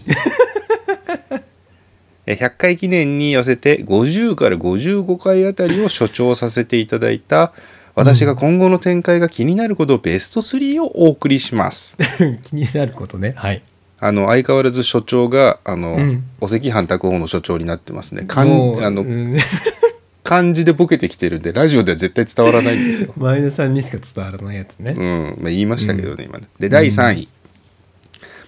[2.27, 7.53] えー100回記念に寄せて50から55回あたりを所長させていただいた
[7.95, 11.97] 私が今後の展開が気になることベスト3をお送りします。
[12.43, 13.35] 気になることね。
[13.37, 13.63] はい。
[14.01, 16.25] あの相変わらず所長があの、うん。
[16.41, 18.25] お赤飯拓法の所長になってますね。
[18.25, 18.49] かん
[18.85, 19.39] あのうん。
[20.25, 23.13] 漢字でボケてきてるんでラジオでは絶対伝わらないんですよ。
[23.19, 26.49] 前田さんにしか伝わらないやつね、うん、まあ、言いましたけどね、今ね。
[26.59, 27.29] で第3位、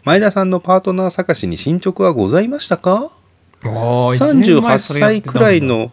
[0.03, 3.13] 前田さんのパートナー探しに進捗はございましたか？
[3.71, 5.39] 38それやってたんだ。
[5.39, 5.93] 歳くらいの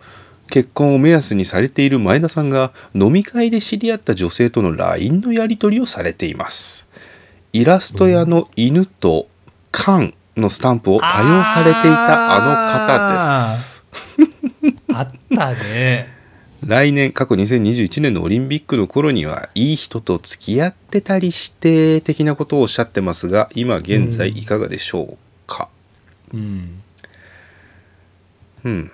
[0.49, 6.88] 結婚を目安にされている前田さんが飲み会で知り合った女性との LINE のやり取りをされています。
[7.53, 9.28] イラスト屋の犬と
[9.71, 13.84] 缶のスタンプを多用されていたあの方です。
[14.93, 16.13] あったね。
[16.65, 25.67] 来年過去2021年のオリンピックの頃にはいい人と付き合ってたりして的なことをおっしゃってますが今現在いかがでしょうか？
[26.34, 26.82] うんうん
[28.64, 28.91] うん。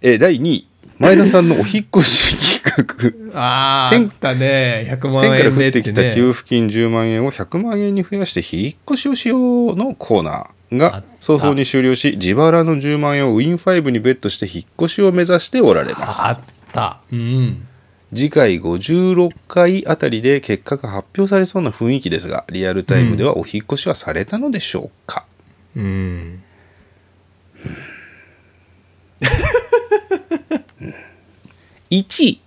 [0.00, 0.68] えー第2位
[0.98, 1.66] 前田さんのお引っ
[1.96, 3.30] 越し企画。
[3.40, 4.88] ああ天あったね。
[5.00, 9.38] 100万天から降ってきたね給付金10万円を100万円に増やして引っ越しをしよ
[9.74, 16.20] うのコーナーあが早々に終了し自腹の10万円をウィン5にベットして引っ越しを目指しておられます。
[16.22, 16.40] あっ
[16.72, 17.00] た。
[17.12, 17.68] うん
[18.14, 25.26] 次回56回あたりで結果が発表されそうな雰囲気ですがリアルタイムではお引っ越しはされたのでしょうか、
[25.76, 26.42] うん。
[31.90, 32.40] 1位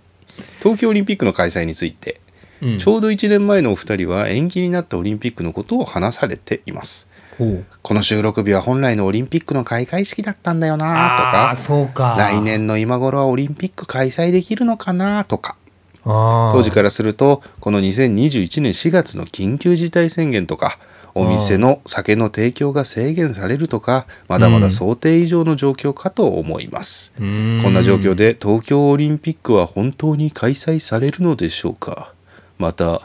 [0.58, 2.20] 東京オリンピックの開催について、
[2.60, 2.78] うん。
[2.78, 7.08] ちょうど1年前のお二人は延期になったオリンピックのことを話されています
[7.38, 11.56] この収録日は本来のオリンピックの開会式だったんだよなとか。
[11.56, 12.16] そうか。
[12.18, 15.56] 来年の今頃はオリンピック開催できるのかなとか。
[16.04, 20.78] 当当時からするとこの2021年4月の緊急事態宣言とか
[21.14, 32.12] お店の酒の提供が制限されるとかまだまだ想定以上の状況かと思います、こんな状況で東京オリンピックは本当に開催されるのでしょうか。
[32.58, 33.00] また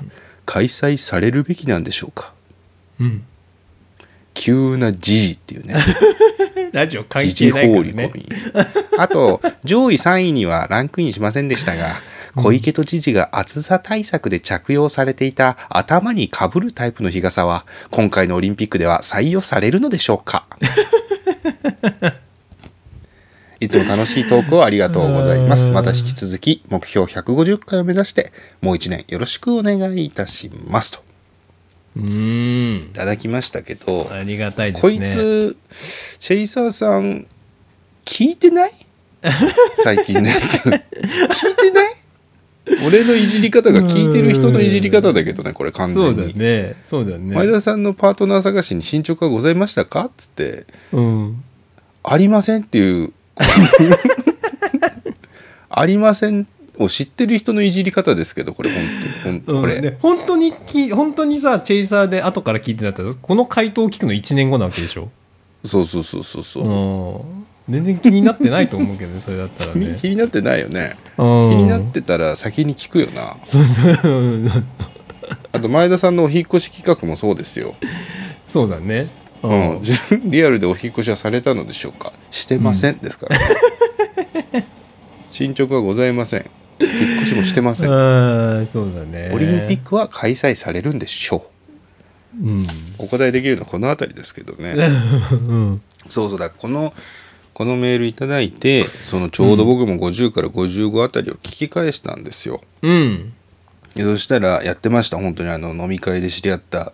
[0.45, 2.34] 開催されるべきなんでしょうか。
[2.99, 3.25] うん
[4.38, 5.75] 急な時事っていうね。
[6.71, 8.11] ラジオ関時係ないからね。
[8.99, 11.88] あと上位3位にはランクインしませんでしたが
[12.35, 20.45] 小池都知事が暑さ対策で着用されていた頭にかぶるタイプの日傘は今回のオリンピックでは採用されるのでしょうか？
[23.59, 25.71] いつも楽しいトークをありがとうございます。
[25.71, 28.31] また引き続き目標150回を目指して
[28.61, 30.99] もう1年よろしくお願いいたしますと
[31.97, 32.75] うん。
[32.85, 35.57] いただきましたけどありがたいですこねいつ
[36.19, 37.25] シェイサーさん
[38.05, 38.71] 聞いてない？
[39.83, 40.59] 最近のやつ。
[40.61, 40.71] 聞い
[41.55, 41.93] てない？
[42.85, 46.75] 俺のいじり方が聞いてる人のいじり方だけどねこれ完そうだ全に、ね。
[46.83, 47.33] そうだね。
[47.33, 50.05] 前田さんのパートナー探しに進捗はございましたか？
[50.05, 50.65] っつって。
[50.91, 51.43] うん
[52.03, 53.11] 「ありません」っていう
[55.69, 56.47] 「ありません」
[56.80, 58.69] を知ってる人のいじり方ですけどこれ
[59.23, 65.09] 本当んこれ、うんで本当にき本当にさチェイサーで後から聞いてなったらこの回答を聞くの1年後なわけでしょ、
[65.65, 69.97] そうそうそうそうそう、うん、全然気になってないと思うけどねそれだったらね。
[70.01, 70.95] 気になってないよね。
[71.17, 73.38] 気気になってたら先に聞くよな。
[73.43, 74.51] そうそう。
[75.51, 77.75] あと前田さんのお引っ越し企画もそうですよ、
[78.47, 79.07] そうだね。
[79.43, 79.82] ううん、
[80.25, 82.13] リアルでお引っ越しはされたのでしょうか？
[82.32, 84.67] してませんですから、ね。
[85.30, 86.49] 進捗はございません
[86.80, 87.88] 引っ越しもしてません。
[88.67, 89.32] そうだね。
[89.34, 91.47] オリンピックは開催されるんでしょ
[92.43, 92.47] う。
[92.47, 92.67] うん。
[92.97, 94.75] お答えできるのはこの辺りですけどね。
[95.32, 95.82] うん。
[96.09, 96.93] そうそうだこの
[97.53, 103.34] このメールいただいてそのちょうど僕も50から55あたりを聞き返したんですよ、うん。
[103.95, 105.17] でそしたらやってました。
[105.17, 106.93] 本当にあの飲み会で知り合った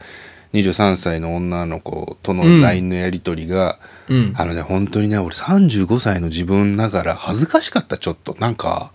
[0.54, 3.78] 23歳の女の子とのうん LINE のやり取りが、
[4.08, 4.34] うん。
[4.38, 8.38] あのね本当にね俺35歳の自分ながら恥ずかしかったちょっと。
[8.40, 8.94] なんか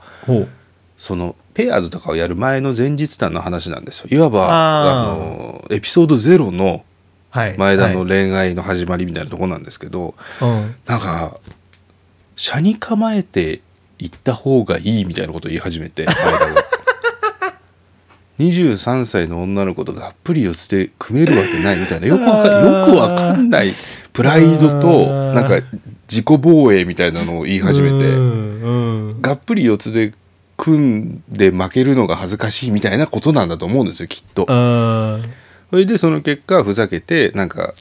[0.98, 4.08] そのペアーズとかをやる前の前日談の話なんですよ。
[4.10, 6.84] いわばあのエピソード0の
[7.30, 7.56] はい。
[7.56, 10.74] 前田のはい恋愛の始まりみたいなとこなんですけど、うん。
[10.86, 11.38] なんか
[12.36, 13.60] 車に構えて
[13.98, 16.64] 行った方がいいみたいなことを言い始めて前田が
[18.38, 22.08] 23 歳の女の子とがっぷり四つで組めるわけないみたいな。
[22.08, 23.72] よくわかよくわかんない。
[24.12, 25.60] プライドとなんか
[26.10, 28.16] 自己防衛みたいなのを言い始めて
[29.22, 30.12] がっぷり四つで
[30.58, 34.44] 組んで負けるのが恥ずかしいみたいなことなんだと思うんですよきっと。
[34.48, 35.18] あ
[35.70, 37.74] それでその結果ふざけてなんか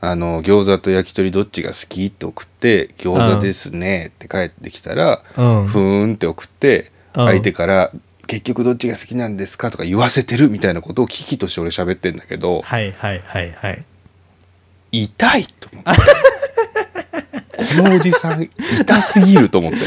[0.00, 5.66] あの餃子と焼き鳥どっちが好きって送って「餃子ですね」って帰ってきたら「うん。
[5.66, 7.26] ふーん」って送ってうん。
[7.26, 7.90] 相手から
[8.26, 13.84] 「結局どっちが好きなんですか?」とか言わせてるみたいなことを危機として俺喋ってんだけどはいはいはいはい。
[14.92, 16.00] 痛いと思って。
[17.82, 18.50] このおじさん
[18.80, 19.78] 痛すぎると思って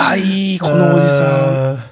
[0.00, 1.82] 痛いこのおじさん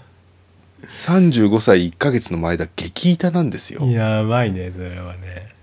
[1.01, 3.85] 35歳1ヶ月の前だ激痛なんですよ。
[3.85, 5.55] んやばいねそれはね。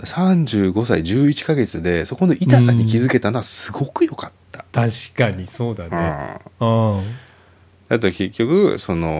[0.00, 5.90] 35歳11ヶ月でそこの痛さに気づけたのはすごく良かった、確かにそうだうん。
[5.90, 7.02] ねうん。
[7.88, 9.10] あと結局その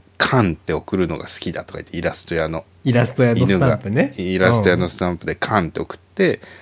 [0.16, 2.64] 「カン」って送るのが好きだとか言ってイラスト屋の。
[2.84, 4.14] イラスト屋のスタンプね。
[4.16, 6.05] イラスト屋のうんスタンプで「カン」って送って、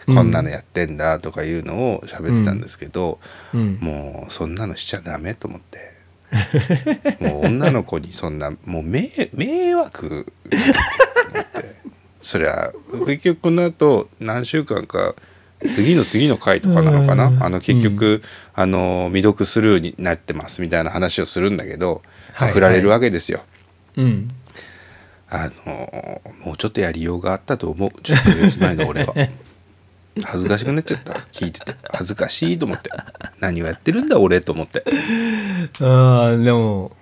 [0.06, 0.14] うん。
[0.14, 3.20] こんなのやってんだとかいうのを喋ってたんですけど、
[3.52, 3.78] うん。
[3.80, 5.94] もうそんなのしちゃダメと思って。
[7.20, 10.56] もう女の子にそんなもう迷迷惑と
[11.32, 11.74] 思って。
[12.22, 12.72] そりゃ
[13.06, 15.14] 結局この後何週間か
[15.72, 17.42] 次の次の回とかなのかな、うん。
[17.42, 18.22] あの結局、
[18.54, 22.02] あの未読スルーになってますみたいな話をするんだけど、
[22.32, 23.44] はい振られるわけですよ。
[23.96, 24.28] うん。
[25.30, 27.90] あのもうちょっとやりようがあったと思う。
[27.90, 29.14] 10ヶ月前の俺は
[30.22, 31.12] 恥ずかしくなっちゃった。
[31.32, 31.74] 聞いてて。
[31.90, 32.90] 恥ずかしいと思って。
[33.40, 34.84] 何をやってるんだ俺と思って。
[35.80, 36.92] ああでも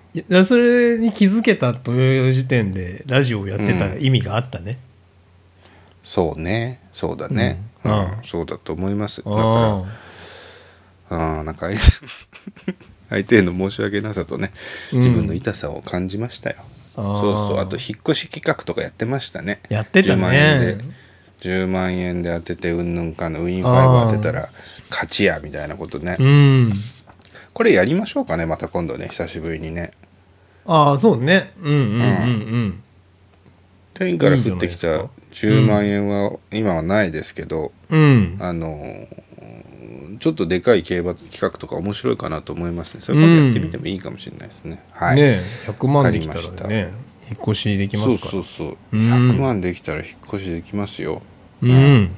[0.44, 4.78] それに気づけたという時点でラジオをやってた意味があったね、
[6.02, 6.80] そうね。
[6.92, 7.94] そうだね、ううん。
[7.94, 9.22] んそうだと思います。
[9.22, 9.90] だあか
[11.10, 11.68] らうんなんか
[13.10, 14.52] 相手への申し訳なさとね
[14.92, 14.98] うん。
[14.98, 16.56] 自分の痛さを感じましたよ、
[16.96, 17.20] あー。
[17.20, 17.58] そうそう。
[17.60, 19.60] あと引っ越し企画とかやってましたね。
[19.68, 20.14] やってたね。
[20.14, 20.84] 10万円で
[21.43, 24.49] 10万円で当ててうんぬんかのウィンファイブ当てたら
[24.90, 26.16] 勝ちやみたいなことね。
[26.18, 26.72] うん。
[27.53, 29.90] これやりましょうかねまた今度ね久しぶりにね。
[30.66, 31.53] ああそうね。
[31.61, 32.05] うんうんうんう
[32.59, 32.82] ん。
[33.95, 38.38] 天から降ってきたいいじゃない10万円は今はないですけど、うん。
[38.40, 39.09] あの
[40.20, 43.01] ちょっとでかい競馬企画とか面白いかなと思いますね。
[43.01, 46.93] それ今度やってみてもいいかもしれないですね、はい、ねえ100万できたらね
[47.28, 48.30] 引っ越しできまそうすから。
[48.30, 48.97] そうそうう。
[48.97, 49.01] ん。
[49.32, 51.22] 100万できたら引っ越しできますよ
[51.62, 52.16] うん。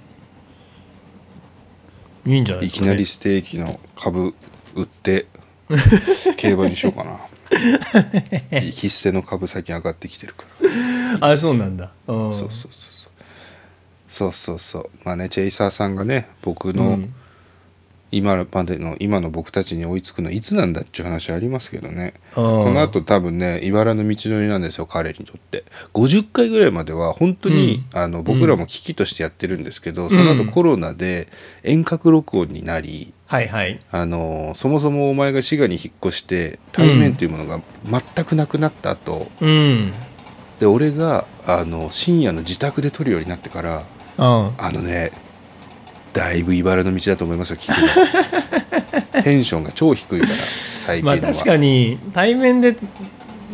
[2.26, 4.34] いいんじゃないいきなりステーキの株
[4.74, 5.26] 売って
[6.36, 7.18] 競馬にしようかな。
[8.61, 10.45] 必須の株最近上がってきてるか
[11.20, 11.32] ら。
[11.32, 11.90] あそうなんだ。
[12.07, 12.16] うん。
[12.16, 12.72] そうそうそうそう。
[14.09, 14.90] そうそうそう。
[15.05, 17.14] まあねチェイサーさんがね僕のうん
[18.17, 22.15] 今までの今の僕たちに追いつくのいつなんだっていう話ありますけどね。
[22.35, 22.41] こ
[22.71, 25.65] の後多分ね茨の道のりなんですよ彼にとって。
[25.95, 31.29] 50回ぐらいまでは本当に、あの僕らも危機としてやってるんですけど、その後コロナで
[31.62, 33.81] 遠隔録音になりはいはい。
[33.91, 39.93] あのそもそもお前が滋賀に引っ越して対面っていうものが全くなくなった後、うん。
[40.61, 43.85] で俺があの深夜の自宅で撮るようになってから
[44.17, 45.11] ああのね
[46.15, 47.79] だいぶ茨の道だと思いますよ聞く
[49.12, 49.23] の。
[49.23, 50.33] テンションが超低いから
[50.87, 52.77] 最近のは、まあ確かに対面で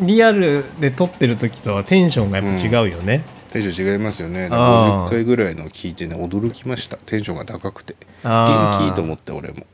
[0.01, 4.49] リアルで撮ってる時とはテンションがやっぱ違うよね、テンション違いますよね。
[4.51, 6.97] あー50回ぐらいの聞いてね驚きました。
[6.99, 7.97] テンションが高くて。
[8.23, 9.67] 元気と思って俺も。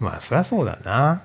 [0.00, 1.22] まあそりゃそうだな。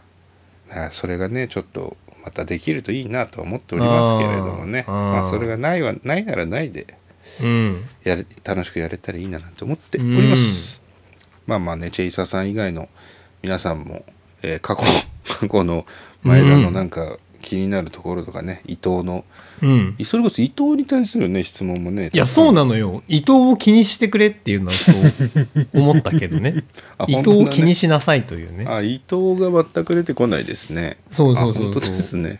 [0.91, 4.83] それがねちょっとまたできるといいなとは思っておりますけれどもね。
[4.87, 6.87] まあそれがないはないならないで
[7.41, 7.83] うん。
[8.03, 10.81] やれ楽しくやれたらいいななんて思っております、
[11.47, 12.89] まあまあねチェイサーさん以外の
[13.41, 14.05] 皆さんも、
[14.43, 14.83] えー過去
[15.39, 15.85] 過去の
[16.23, 19.23] 前田のなんか気になるところとかね、伊藤の。
[19.61, 19.97] うん。
[20.03, 23.03] それこそ伊藤に対するね質問もねいやそうなのよ。
[23.07, 26.65] 伊藤を気にしてくれっていうのはそう思ったけどね。
[26.97, 28.65] あ伊藤を気にしなさいというね。
[28.67, 30.97] あ伊藤が全く出てこないですね。
[31.09, 31.81] そうそうそうそう。
[31.81, 32.37] ですね。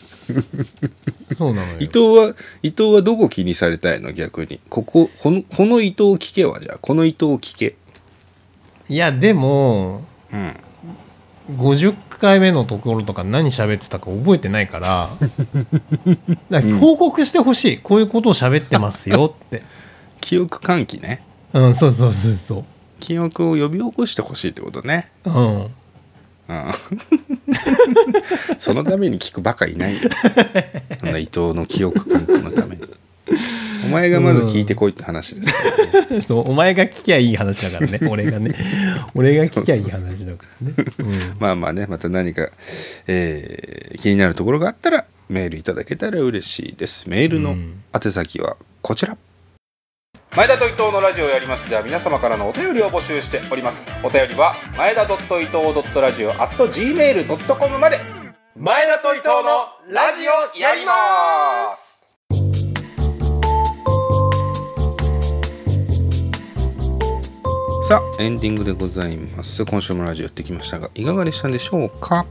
[1.38, 1.78] そうなのよ。
[1.80, 4.60] 伊藤は伊藤はどこ気にされたいの逆に。
[4.70, 6.78] こここのこの伊藤を聞けはじゃあ。
[6.82, 7.76] この伊藤を聞け
[8.90, 10.56] いやでもうん。
[11.56, 15.10] 50回目のところとか何喋ってたか覚えてないから
[16.50, 19.64] だから報告してほしい、こういうことを喋ってますよって。
[20.20, 21.24] 記憶喚起ね。
[21.54, 22.66] うんそうそうそうそ
[23.00, 25.10] 記憶を呼び起こしてほしいってことね。
[25.26, 25.72] ううん。
[26.50, 26.74] うん。
[28.58, 32.82] そのために聞くバカいない伊藤の記憶喚起のために
[33.88, 35.48] お前がまず聞いてこいって話です
[36.12, 38.00] ね、そうお前が聞きゃいい話だからね。
[38.10, 38.54] 俺がね。
[39.16, 42.50] 俺が聞きゃいい話だからね、うん、まあまあねまた何か、
[43.08, 47.10] えー気になるところがあったらメールいただけたら嬉しいです。
[47.10, 47.84] メールのうん。
[47.94, 49.18] 宛先はこちら、
[50.36, 51.70] 前田と伊藤のラジオをやります。
[51.70, 53.84] では皆様からのお便りを募集しております。
[54.04, 58.18] お便りは前田伊藤ラジオ at gmail.com まで。
[58.60, 61.97] 前田と伊藤のラジオやります
[67.84, 69.64] さあエンディングでございます。
[69.64, 72.26] 今週もラジオやってきましたがいかがでしたでしょうか？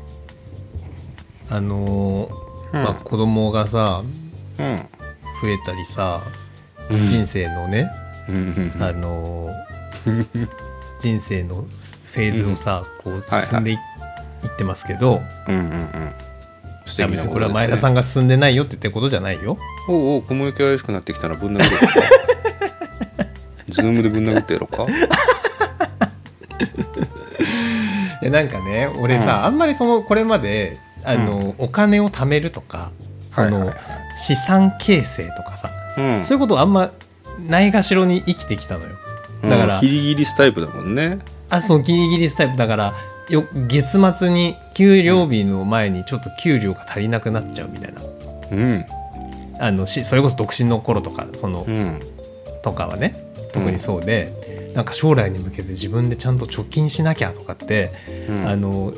[1.50, 2.82] あのーうん。
[2.84, 4.02] まあ、子供がさ
[4.58, 4.76] うん。
[5.42, 6.22] 増えたりさ、
[6.90, 7.06] うん。
[7.06, 7.90] 人生のね、
[8.80, 10.48] あのー
[11.00, 11.66] 人生の
[12.12, 13.80] フェーズをさ、こう進んでい,、いっ
[14.56, 16.12] てますけど、うんうんうん。
[16.86, 19.58] 素いや別にこれは前田さんが進んでないよって言ってることじゃないよ。
[19.88, 21.94] おうおう雲行き怪しくなってきたらぶん殴るか。
[23.68, 24.86] ズームでぶん殴ってやろうか
[28.22, 32.90] いやなんかね俺さ、あんまりそのこれまであの、お金を貯めるとか
[33.30, 33.76] その、はいはい
[34.16, 36.24] 資産形成とかさ、うん。
[36.24, 36.90] そういうことあんま
[37.38, 38.96] ないがしろに生きてきたのよ。
[39.42, 41.18] だから、うんギリギリスタイプだもんね。
[41.50, 42.94] あそうギリギリスタイプだから
[43.28, 48.00] よ月末に給料日の前にちょっと給料が足りなくなっちゃうみたいな。
[48.52, 48.86] うん。
[49.60, 52.00] あのしそれこそ独身の頃とかその、うん。
[52.62, 53.14] とかはね
[53.52, 54.32] 特にそうで、
[54.76, 57.90] なんか将来に向けて自分でちゃんと貯金しなきゃとかって、
[58.28, 58.46] うん。
[58.46, 58.92] あの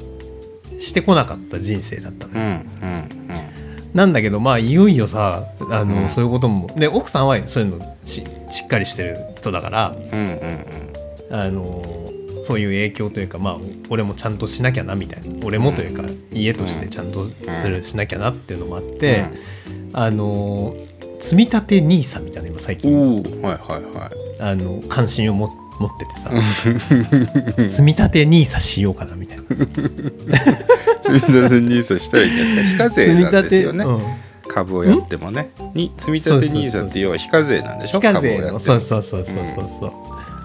[0.78, 3.08] してこなかった人生だったのよ、うんうん
[3.94, 6.08] なんだけどまあいよいよさあの、うん。
[6.08, 10.64] そういうこともで奥さんはそういうのししっかりしてる人だからうんうん
[11.30, 11.82] あの
[12.42, 13.58] そういう影響というかまあ
[13.88, 19.26] 俺もちゃんとしなきゃなみたいな俺もというか、家としてちゃんとする、しなきゃなっていうのもあって、
[19.92, 20.74] あの
[21.20, 24.40] 積み立て NISA みたいな今最う近はいはいはい。
[24.40, 26.30] あの関心をも持っててさ
[27.68, 29.44] 積み立て NISA しようかなみたいな。
[29.44, 32.62] 積み立て NISA したらいいんですか。
[32.62, 34.02] 非課税なんですよね、うん。
[34.48, 35.50] 株をやってもね。
[35.74, 38.00] に積み立て NISA って要は非課税なんでしょ？
[38.00, 39.02] 非課税のそうそう。
[39.02, 39.90] そうそうそうそう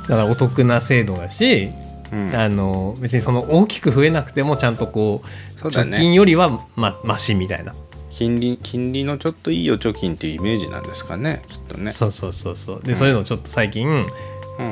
[0.03, 1.69] だからお得な制度だし、
[2.11, 2.35] うん。
[2.35, 5.33] あの別にその大きく増えなくてもちゃんとこうね。
[5.63, 7.73] 貯金よりはまマシみたいな、
[8.09, 11.93] 金利金利のちょっといい預貯金っていうイメージなんですかねきっとね。
[11.93, 12.81] そうそうそうそう。
[12.83, 14.07] で、そういうのをちょっと最近うん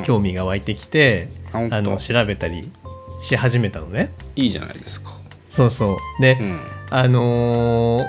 [0.04, 2.70] 興味が湧いてきて、あ本当あの調べたり
[3.20, 4.10] し始めたのね。
[4.36, 5.12] いいじゃないですか。
[5.48, 6.22] そうそう。
[6.22, 6.60] で、うん。
[6.90, 8.06] あのー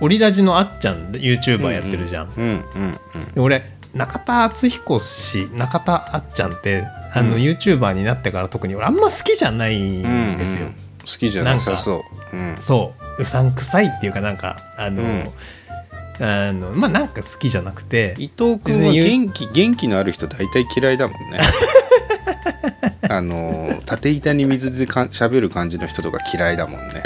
[0.00, 2.92] オリラジのあっちゃん YouTuber やってるじゃん、うんうん
[3.34, 3.64] で俺
[3.94, 7.42] 中田敦彦氏中田あっちゃんってあの、うん。
[7.42, 12.36] YouTuber になってから特に俺あんま好きじゃないうんんですよ、うん好きじゃなさそう。
[12.36, 12.56] うん。
[12.60, 13.22] そう。
[13.22, 15.24] うさんくさいっていうかなんかあの、うん
[16.20, 18.14] あのまあなんか好きじゃなくて。
[18.18, 21.38] 伊藤君は元気元気のある人大体嫌いだもんね。
[23.10, 27.02] あの縦板に水でか喋る感じの人とか嫌いだもんね。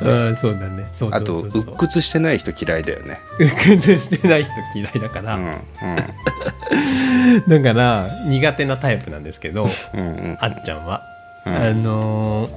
[0.00, 0.86] うんそうだね。
[0.92, 3.18] そうあと鬱屈してない人嫌いだよね。
[3.38, 5.54] うっ屈してない人嫌いだから、うん
[7.48, 10.06] だから苦手なタイプなんですけどうんうん。
[10.06, 11.02] うんあっちゃんは、
[11.46, 11.54] うん。
[11.54, 12.50] あのー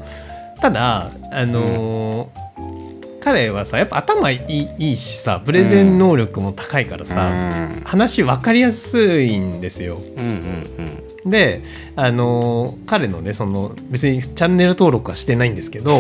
[0.62, 2.97] ただあのー
[3.28, 7.82] 彼はさやっぱ頭いいいいしさプレゼン能力も高いからさ、うん。
[7.84, 9.98] 話分かりやすいんですよ。
[10.18, 11.62] うんうんで
[11.98, 16.00] あのー彼のねその別にチャンネル登録はしてないんですけど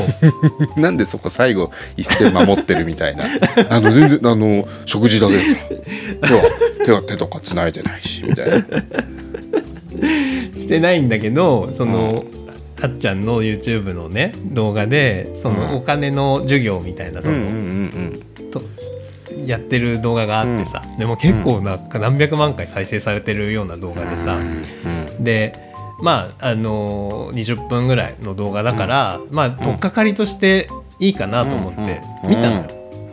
[0.77, 3.25] うん なんでそこ最後一線守ってるみたいな。
[3.69, 5.33] あの全然あの食事だけ
[6.21, 6.41] だか ら手は
[6.85, 8.55] 手は手とか繋いでないしみたいな。
[10.57, 12.23] してないんだけどその、
[12.81, 15.75] あっちゃんの YouTube のね動画でそのうん。
[15.77, 18.51] お金の授業みたいなその、うんうんうん。
[18.51, 18.61] と
[19.45, 25.53] やってる動画があってさ、でも結構なんか何百万回再生されてるような動画でさ、うんで
[26.01, 30.69] まああのー20分ぐらいの動画だから、まあ取っかかりとして
[30.99, 32.63] いいかなと思ってうん見たのよ。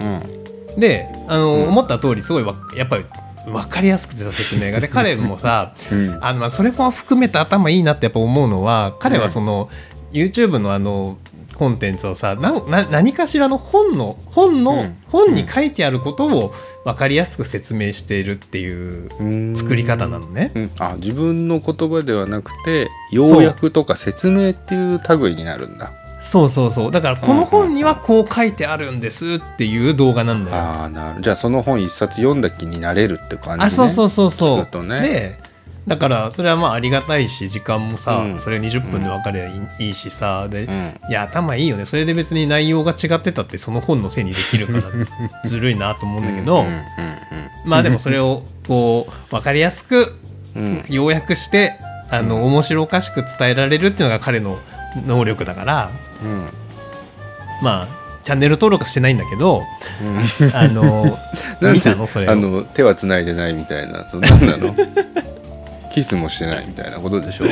[0.00, 3.04] うんであのー思った通りすごいわやっぱり
[3.46, 4.80] 分かりやすくてさ説明が。
[4.80, 6.18] で彼もさ うん。
[6.20, 9.68] あのまあそれも含めて頭いいなってやっぱ思うのは彼はその、
[10.12, 11.18] YouTube のあの
[11.54, 14.96] コンテンツをさなんな何かしらの本の本の、うん。
[15.08, 19.56] 本に書いてあることを分かりやすく説明しているっていううん。
[19.56, 20.52] 作り方なのね。
[20.54, 25.92] うん、あ自分の言葉ではなくて要約とか説明っていう類になるんだ
[26.24, 26.90] そうそうそう。
[26.90, 30.56] だからこの本にはこう書いてあるんですっていう動画なんだよ。
[30.56, 31.20] ああなる。
[31.20, 33.64] じゃあその本一冊読んだ気になれるって感じね。
[33.66, 34.86] あそうそうそうそう。
[34.86, 35.00] ね。
[35.00, 35.38] で
[35.86, 38.38] だからそれはまあありがたいし時間もさ、うん。
[38.38, 39.48] それ20分で分かれば
[39.78, 41.00] いい,、しさで、うん。
[41.10, 41.84] いや頭いいよね。
[41.84, 44.82] それで別に内容が違ってたってその本のせいにできるから
[45.44, 46.64] ずるいなと思うんだけど、
[47.66, 50.16] まあでもそれをこう分かりやすく
[50.88, 51.78] 要約して
[52.10, 54.58] あの面白おかしく伝えられるっていうのが彼の
[55.06, 55.90] 能力だから
[56.22, 56.48] うん。
[57.62, 57.88] まあ
[58.22, 59.62] チャンネル登録はしてないんだけど
[60.40, 60.56] うん。
[60.56, 61.18] あの
[61.72, 62.06] 見たの？
[62.06, 62.30] それを。
[62.30, 64.74] あの手はつないでないみたいなそなんなの
[65.92, 67.44] キスもしてないみたいなことでしょ？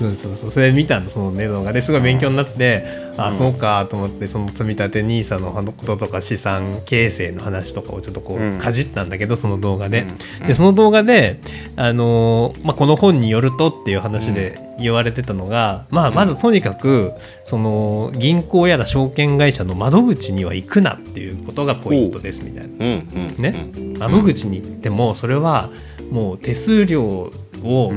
[0.00, 0.50] そうそうそう。
[0.50, 1.82] それ見たのそのね動画で。
[1.82, 2.84] すごい勉強になって、
[3.18, 3.34] あうん。
[3.34, 8.56] そうかと思ってその積み立て NISA のこととか資産形成の話とかをちょっとこうん。
[8.56, 10.06] うかじったんだけど、その動画で、
[10.40, 10.46] うん。
[10.46, 11.40] でその動画で、
[11.76, 17.12] あのーまあ、この本によるとっていう話で言われてたのが、まあ、まずとにかく
[17.44, 22.68] その銀行やら証券会社の窓口には行くなっていうことがポイントですみたいな。
[22.68, 23.08] うん。
[23.14, 23.42] うん。
[23.42, 25.68] ね、窓口に行ってもそれは
[26.10, 27.30] もう手数料
[27.64, 27.92] を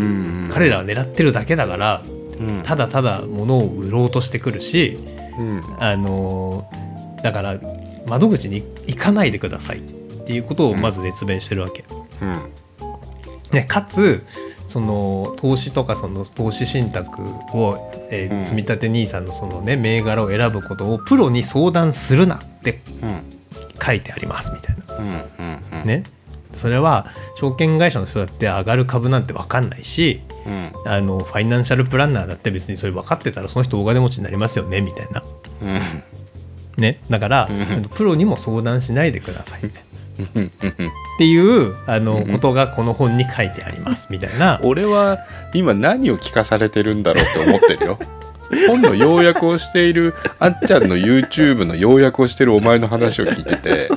[0.49, 2.03] 彼らは狙ってるだけだから、
[2.39, 2.61] うん。
[2.63, 4.97] ただただ物を売ろうとしてくるし、
[5.39, 5.63] うん。
[5.79, 6.83] あのー
[7.23, 7.57] だから
[8.05, 9.81] 窓口に行かないでくださいっ
[10.27, 11.85] ていうことをまず熱弁してるわけ。
[12.21, 12.33] うん。
[13.53, 14.25] ね、かつ
[14.67, 17.21] その投資とかその投資信託
[17.53, 17.77] を、
[18.11, 18.45] えーうん。
[18.45, 23.21] 積み立て NISA のその、ね、銘柄を選ぶことをプロに相談するなってうん。
[23.81, 24.75] 書いてありますみたい
[25.39, 25.83] な。
[25.83, 26.03] ね、
[26.53, 30.71] それは証券会社の人だって上がる株なんて分かんないしうん。
[30.85, 35.23] あのファイナンシャルプランナーだって別にそれ分かってたらその人大金持ちになりますよねみたいな、
[35.61, 36.03] うん。
[36.77, 37.89] ね、だから、うん。
[37.89, 39.69] プロにも相談しないでください、ね、
[40.45, 40.51] っ
[41.17, 44.59] ていうあのことがこの本に書いてありますみたいな。
[44.63, 45.19] 俺は
[45.53, 47.99] 今何を聞かされてるんだろうって思ってるよ
[48.67, 53.89] 本の要約をしているあっちゃんの YouTube の要約をしてるお前の話を聞いてて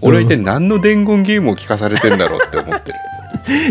[0.00, 2.98] 俺は一体何の伝言ゲームを聞かされてんだろうって思ってる。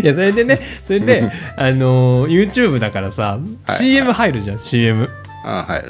[0.02, 3.78] いやそれでねそれであのー YouTube だからさ、はい。
[3.78, 5.08] CM 入るじゃん CM
[5.44, 5.88] ああ入る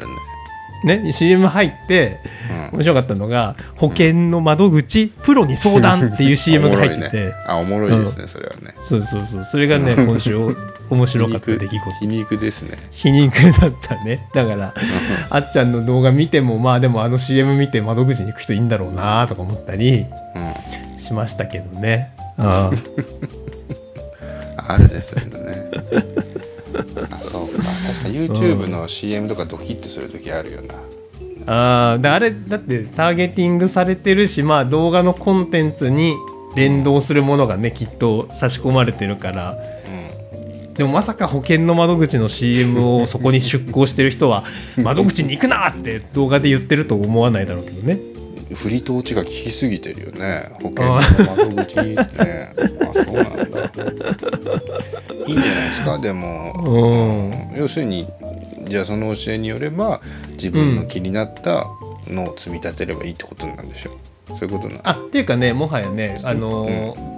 [0.84, 1.02] ね。
[1.02, 2.20] ね CM 入って
[2.50, 2.78] うん。
[2.78, 7.94] 面白かったのが「保険の窓口プロに相談」っていう CM が入ってて、おもろいね。
[7.96, 8.74] あおもろいですね、それはね。
[8.84, 9.44] そうそうそう。
[9.44, 10.54] それがね 今週お
[10.90, 11.90] 面白かった出来事。
[12.00, 12.78] 皮肉ですね。
[12.90, 14.28] 皮肉だったね。
[14.34, 14.74] だから
[15.30, 20.98] あっちゃんの動画見てもまあでもあの CM 見て窓口に行く人いいんだろうなとか思ったりうん。
[20.98, 22.12] しましたけどね。
[22.38, 22.70] あ
[24.56, 25.64] あるねそういうのね。
[27.10, 27.62] あそうか。
[27.86, 30.74] 確か YouTube の CM とかドキッとする時あるよな。
[31.46, 36.14] ああーであれだってターゲティングされてるしまあ動画のコンテンツに
[36.56, 39.73] 連動するものがねきっと差し込まれてるからうん
[40.74, 44.44] でもまさか保険の窓口の CM をそこに出向してる人は
[44.76, 47.98] 窓口に行くなって動画で言ってると思わないだろうけどね。
[48.52, 50.50] 振りと落ちが効きすぎてるよね。
[50.62, 52.52] 保険の窓口ですね。
[52.82, 53.72] あそうなんだ。
[55.26, 55.98] いいんじゃないですか。
[55.98, 57.58] でも、うん。
[57.58, 58.06] 要するに
[58.68, 60.00] じゃあその教えによれば
[60.32, 61.66] 自分の気になった
[62.08, 63.94] のを積み立てればいいってことなんでしょう。
[64.28, 67.13] そういうことなんあっていうかねもはやねあのー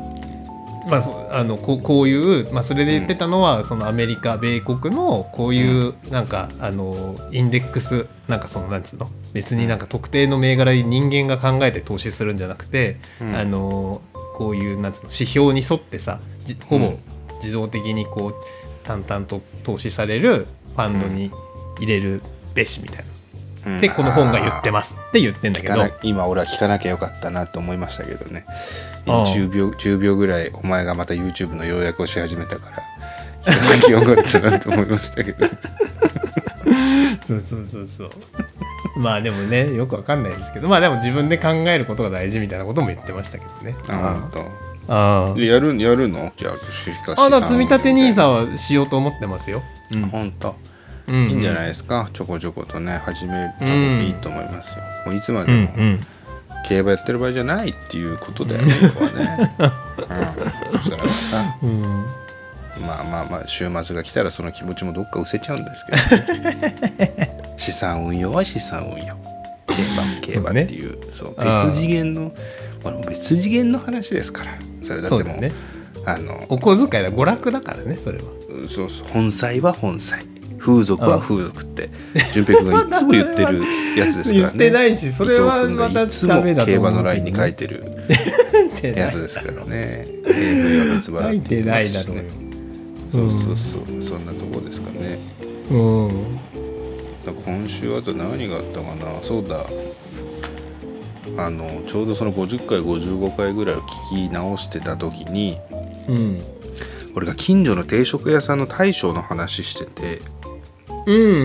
[0.87, 9.11] まあそあのこうこういう、まあ、それで言ってたのは、そのアメリカ米国のこういうなんか、あのインデックスなんかそのなんつうの？
[9.33, 13.35] 別になんか特定の銘柄に人間が考えて投資するんじゃなくて、うん。
[13.35, 14.01] あの
[14.35, 15.11] こういうなんつうの？
[15.11, 16.99] 指標に沿ってさじほぼうん
[17.43, 18.35] 自動的にこう
[18.83, 21.31] 淡々と投資されるファンドに
[21.79, 22.23] 入れる
[22.55, 23.05] べしみたいな。
[23.67, 25.75] うんでこの本が言ってますって言ってんだけど。
[26.03, 28.47] 今俺は聞かなきゃよかったなと思いましたけどね。
[29.07, 35.47] ああ10秒 ,10 秒ぐらいお前がまた YouTube の要約をし始めたから聞かなきゃよかったなと思いましたけど。
[37.27, 38.11] そうそうそうそう。
[38.99, 40.69] まあでもねよくわかんないですけど。
[40.69, 43.75] まあでも自分で考えることが大事みたいなことも言ってましたけどね。
[43.89, 44.47] あ本
[44.89, 46.33] あやるやるの？
[46.37, 49.63] じゃあ積み立て NISA はしようと思ってますよ、
[49.93, 50.03] うん。
[50.05, 50.51] 本当。
[50.51, 50.55] うん
[51.09, 52.09] いいんじゃないですか？
[52.13, 55.69] ちょこちょことね始めた方がいいと思いますよ、もういつまうでも
[56.69, 59.57] 競馬やってる場合じゃないっていうことだよね、要はね、
[60.75, 61.83] うん、それはさうん。
[62.87, 65.93] まあまあまあ週末が来たらその気持ちもどっか失せちゃうんですけ
[66.27, 69.17] ど、ね、 資産運用は資産運用。
[69.67, 70.99] 競馬も競馬っていう。
[71.15, 72.33] そうあー別次元の
[72.83, 74.51] これも別次元の話ですから。
[74.83, 75.53] それだってもうね。
[76.05, 78.25] あのお小遣いだ娯楽だからねそれは。
[78.69, 79.09] そうそう。
[79.09, 80.19] 本妻は本妻
[80.59, 81.91] 風俗は風俗って
[82.33, 83.61] 淳平君がいつも言ってる
[83.97, 84.41] やつですからね。
[84.41, 87.85] 言ってないしそれはまたいつもダメだと競馬のラインに書いてる
[88.83, 90.05] やつですからね。
[90.27, 92.23] AV は別腹書いてないだろうよ。
[93.13, 94.03] そうそうそう。
[94.03, 95.19] そんなとこですかね。
[95.71, 96.11] うん。
[97.45, 99.19] 今週あと何があったかな？
[99.23, 99.67] そうだ。
[101.37, 105.59] あのちょうどその50回55回ぐらいを聞き直してた時に
[106.09, 106.41] うん。
[107.17, 110.21] 俺が近所の定食屋さんの大将の話してて
[111.07, 111.39] うんうんうんう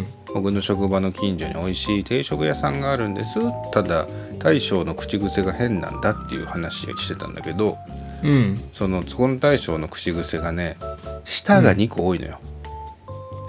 [0.00, 0.06] ん。
[0.34, 3.34] 僕の職場の近所に美味しい定食屋さんがあるんです。
[3.72, 4.06] ただ
[4.38, 7.76] 大将の口癖が変なんだっていう話をしてたんだけど
[8.22, 8.60] うん。
[8.72, 10.76] そのそこの大将の口癖がね
[11.24, 12.49] 舌が2個多いのよ、あ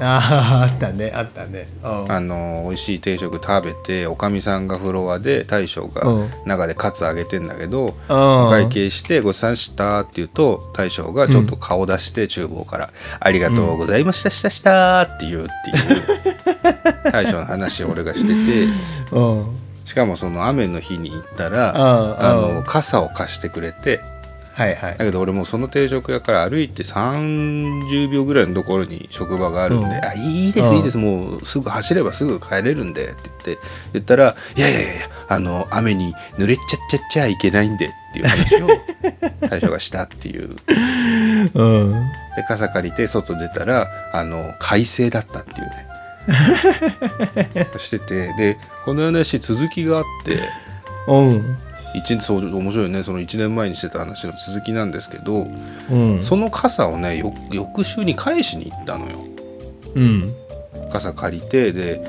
[0.01, 1.67] ああったねあったね。
[1.83, 2.11] うん。
[2.11, 6.29] あの美味しい定食食べておかみさんがフロアで大将がうん。
[6.45, 8.45] 中でカツあげてんだけど、うん。
[8.47, 12.89] お会計して「ごちそうした」って言うと大将がちょっと顔出して厨房から
[13.19, 16.03] 「ありがとうございましたしたした」って言うっていう
[17.11, 18.35] 大将の話を俺がしてて
[19.11, 19.45] うん。
[19.85, 22.55] しかもその雨の日に行ったらうんあうん。
[22.55, 23.99] の傘を貸してくれて
[24.53, 24.97] はいはい。
[24.97, 30.05] だけど俺もうその定食屋から歩いて30秒ぐらいのところに職場があるんで「うん。
[30.05, 30.77] あいいですうん。
[30.77, 30.97] いいです。
[30.97, 38.67] もうすぐ走ればすぐ帰れるんで」って言って言ったら「いやいやいやいやあの雨に濡れちゃっちゃっちゃいけないんで」っていう話を
[39.49, 40.55] 大将がしたっていう。
[41.53, 41.91] うん。
[42.35, 45.87] で傘借りて外出たらあの快晴だったっていうね。
[47.77, 50.37] しててでこの話続きがあって
[51.07, 51.57] うん
[51.93, 53.03] 一年そう面白いね。
[53.03, 55.47] その1年前にしてた話の続きなんですけど、
[55.91, 56.23] うん。
[56.23, 59.19] その傘をねよ翌週に返しに行ったのよ。
[59.95, 60.35] うん。
[60.91, 61.99] 傘借りてで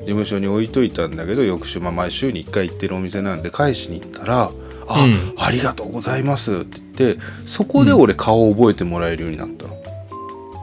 [0.00, 4.50] 事務所に置いといたんだけど翌週、まあ、毎週に1回行ってるお店なんで返しに行ったら
[4.88, 5.34] 「あ、うん。
[5.36, 9.80] ありがとうございます」って言ってそこで俺顔を覚えてもらえるようになったの。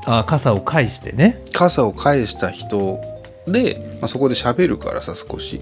[0.05, 1.43] あ傘を返してね。
[1.53, 3.01] 傘を返した人
[3.47, 5.61] で、まあ、そこで喋るからさ少し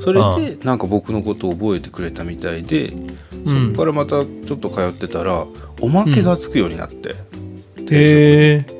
[0.00, 3.72] それあでなんか僕のことを覚えてくれたみたいで、うん。
[3.72, 5.46] そこからまたちょっと通ってたら
[5.80, 7.14] おまけがつくようになって、
[7.76, 7.96] 定食に。
[7.96, 8.76] へえ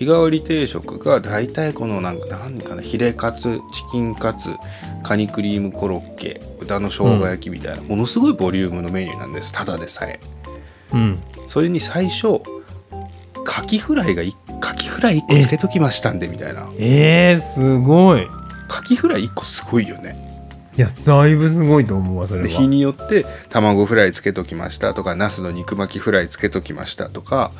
[0.00, 4.48] 日替わり定食が大体このなんか何かなヒレカツチキンカツ
[5.02, 9.52] カニクリームコロッケ豚の生姜焼きみたいな、ものすごいボリュームのメニューなんです。
[9.52, 10.20] ただでさえ。
[10.94, 11.18] うん。
[11.46, 12.40] それに最初
[13.44, 16.70] カキフライがいカキフライ1個つけときましたんでみたいな。
[16.78, 18.26] えー、すごい
[18.70, 20.16] カキフライ1個すごいよね。
[20.78, 22.46] いやだいぶすごいと思うわそれは。
[22.46, 27.50] で日によって卵フライつけときましたとかナスの肉巻きフライつけときましたとか、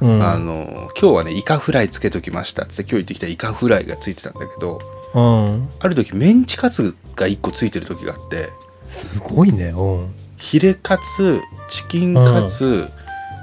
[0.00, 0.22] うん。
[0.22, 4.80] あの今日はねイカフライつけときましたって今日行ってきたイカフライがついてたんだけど
[5.14, 5.68] うん。
[5.80, 8.50] ある時メンチカツが1個ついてる時があって
[8.86, 10.14] すごいねうん。
[10.38, 12.88] ヒレカツチキンカツ、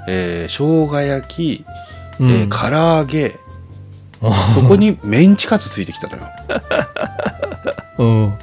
[0.08, 1.64] えー生姜焼き、
[2.20, 3.38] えー唐揚げ
[4.54, 6.22] そこにメンチカツついてきたのよ。
[7.98, 8.38] うん。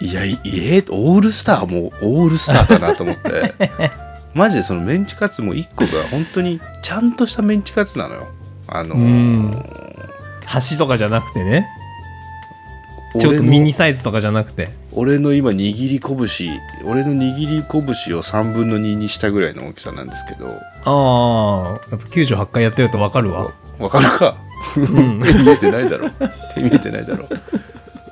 [0.00, 3.52] いやいえオールスターもうオールスターだなと思って。
[4.34, 8.28] マジでそのメンチカツも1個が本当にちゃんとしたメンチカツなのよ。
[8.68, 9.72] あのーうん。
[10.44, 11.68] 箸とかじゃなくてね。
[13.18, 14.68] ちょっとミニサイズとかじゃなくて。
[14.92, 17.82] 俺の今握り拳俺の握り拳
[18.18, 20.48] を3分の2にしたぐらいの大きさなんですけど。
[20.48, 20.50] あ
[20.84, 24.36] あやっぱ98回やってると分かるわわかるか
[24.76, 26.10] 見えてないだろ。
[26.54, 27.24] 手見えてないだろ。
[27.28, 27.38] だか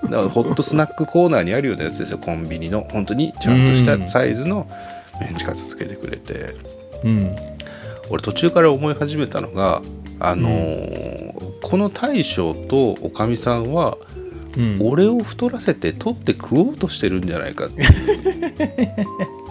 [0.09, 2.19] らホットスナックコーナーにあるようなやつですよ。
[2.19, 2.87] コンビニの。
[2.93, 4.67] 本当にちゃんとしたサイズの
[5.21, 6.55] メンチカツつけてくれて。
[7.05, 7.37] うん。
[8.09, 9.83] 俺途中から思い始めたのが
[10.21, 11.27] あのー
[11.63, 13.99] この大将とおかみさんは
[14.57, 14.79] うん。
[14.81, 17.91] 俺を太らせて取って食おうとしてるんじゃないかっていう。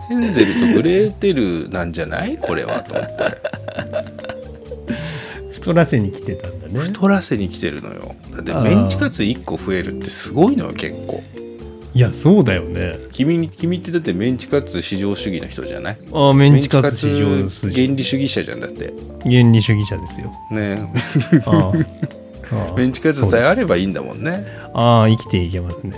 [0.08, 2.38] ヘンゼルとグレーテルなんじゃない？
[2.38, 2.82] これは。
[2.82, 4.45] と思って
[5.66, 6.80] 太らせに来てたんだね。
[6.80, 8.14] 太らせに来てるのよ。
[8.36, 11.24] だってメンチカツ1個増えるってすごいのよ結構。
[11.96, 12.94] いやそうだよね。
[13.12, 15.98] 君に君ってだってメンチカツ至上主義な人じゃない？
[16.14, 18.94] ああメンチカツ市場メンチカツ筋原理主義者じゃんだって。
[19.24, 20.32] 原理主義者ですよ。
[20.52, 20.92] ね
[21.48, 21.72] ああ
[22.56, 24.46] ああメンチカツさえあればいいんだもんね。
[24.76, 25.96] ああ生きていけますね。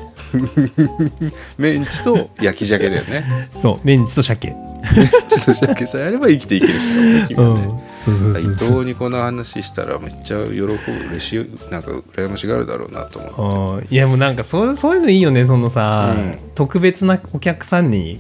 [1.58, 3.50] メンチと焼き鮭だよね。
[3.62, 4.48] そうメンチと鮭。
[4.48, 7.78] ちょっと鮭さえあれば生きていけるねねうそうそう
[8.12, 10.78] 伊藤にこの話したらめっちゃ喜ぶ
[11.10, 13.94] 嬉しいなんか羨ましがるだろうなと思って。
[13.94, 16.38] いやもうなんかそうそういうのいいよねそのさ、うん。
[16.56, 18.20] 特別なお客さんに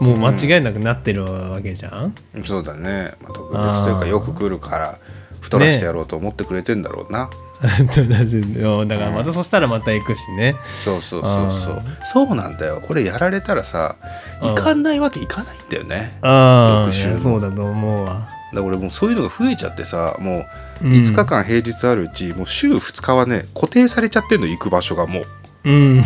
[0.00, 4.98] もう間違いなくなってるわけじゃん、そうだね、まあ、特別というかよく来るから
[5.40, 7.28] 太らしてやろうと思ってくれてんだろうな、
[7.60, 10.54] だからまたそしたらまた行くしね。
[10.84, 12.34] そうそうそうそうそう。
[12.34, 12.80] なんだよ。
[12.80, 13.96] これやられたらさ
[14.40, 16.18] うん行かないわけいかないんだよね。
[16.22, 20.46] ああそうだと思うわだから俺もうそういうのが増えちゃってさも
[20.82, 20.92] ううん。
[20.92, 25.24] 5日間平日あるうち、もう週2日はね固定されちゃってんの行く場所がもう。
[25.64, 26.02] うん。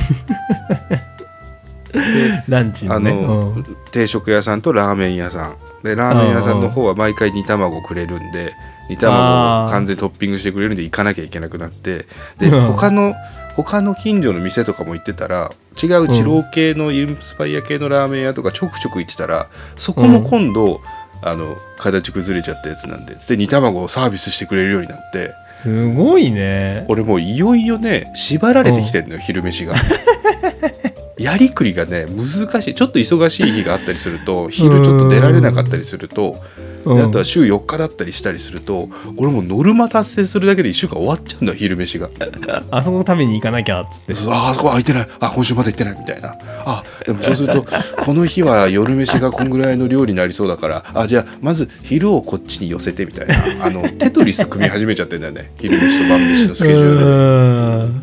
[2.49, 3.64] ランチあのねの、うん。
[3.90, 5.57] 定食屋さんとラーメン屋さん。
[5.82, 8.55] でラーメン屋さんの方は毎回煮卵くれるんで
[8.88, 12.07] 煮卵を完全にトッピングしてくれるんで行かなきゃいけなくなって。
[12.38, 12.61] でうん。
[12.72, 13.14] 他の
[13.55, 15.51] 他の近所の店とかも行ってたら
[15.82, 20.80] 違う二郎系のインスパイア系のラーメン屋とかちょくちょく行ってたらそこも今度、
[21.23, 23.14] あの形崩れちゃったやつなんで。
[23.14, 25.31] で煮卵をサービスしてくれるようになって。
[25.53, 26.85] すごいね。
[26.89, 29.77] 俺もういよいよね縛られてきてんのよ、昼飯が。
[31.19, 32.75] やりくりがね難しい。
[32.75, 36.37] ちょっと忙しい日があったりすると昼ちょっと出られなかったりすると
[36.85, 42.11] あとは週4日だったりしたりすると俺もうノルマ達成するだけで1週間終わっちゃうんだよ昼飯が。
[42.71, 44.15] あそこ食べに行かなきゃっつって。
[44.29, 45.07] ああそこ空いてない。
[45.21, 45.97] あ今週まだ行ってない。
[45.99, 46.35] みたいな。
[46.65, 47.65] あでもそうすると
[48.03, 53.67] この日は夜飯がこんぐらいの量になりそうだからあじゃあまず昼をこっちに寄せてみたいな。
[53.67, 55.53] あのテトリス組み始めちゃってんだよね。
[55.61, 58.01] 昼飯と晩飯のスケジュール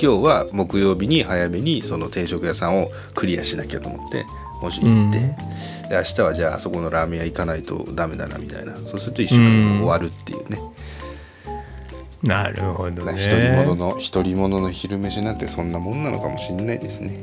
[0.00, 4.24] 今日は木曜日に早めにその定食屋さんをクリアしなきゃと思って
[4.62, 8.76] もし行って、で明日はじゃああそこのラーメン屋行かないとダメだなみたいな。
[8.76, 10.58] そうすると1週間が終わるっていうね、
[12.22, 13.12] なるほどね。
[13.12, 17.18] 独り者の独り者の昼飯なんてそんなもんなのかもしれないですね。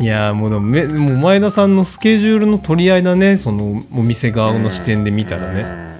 [0.00, 3.36] いやもう前田さんのスケジュールの取り合いだね。
[3.36, 5.93] そのお店側の視点で見たらね、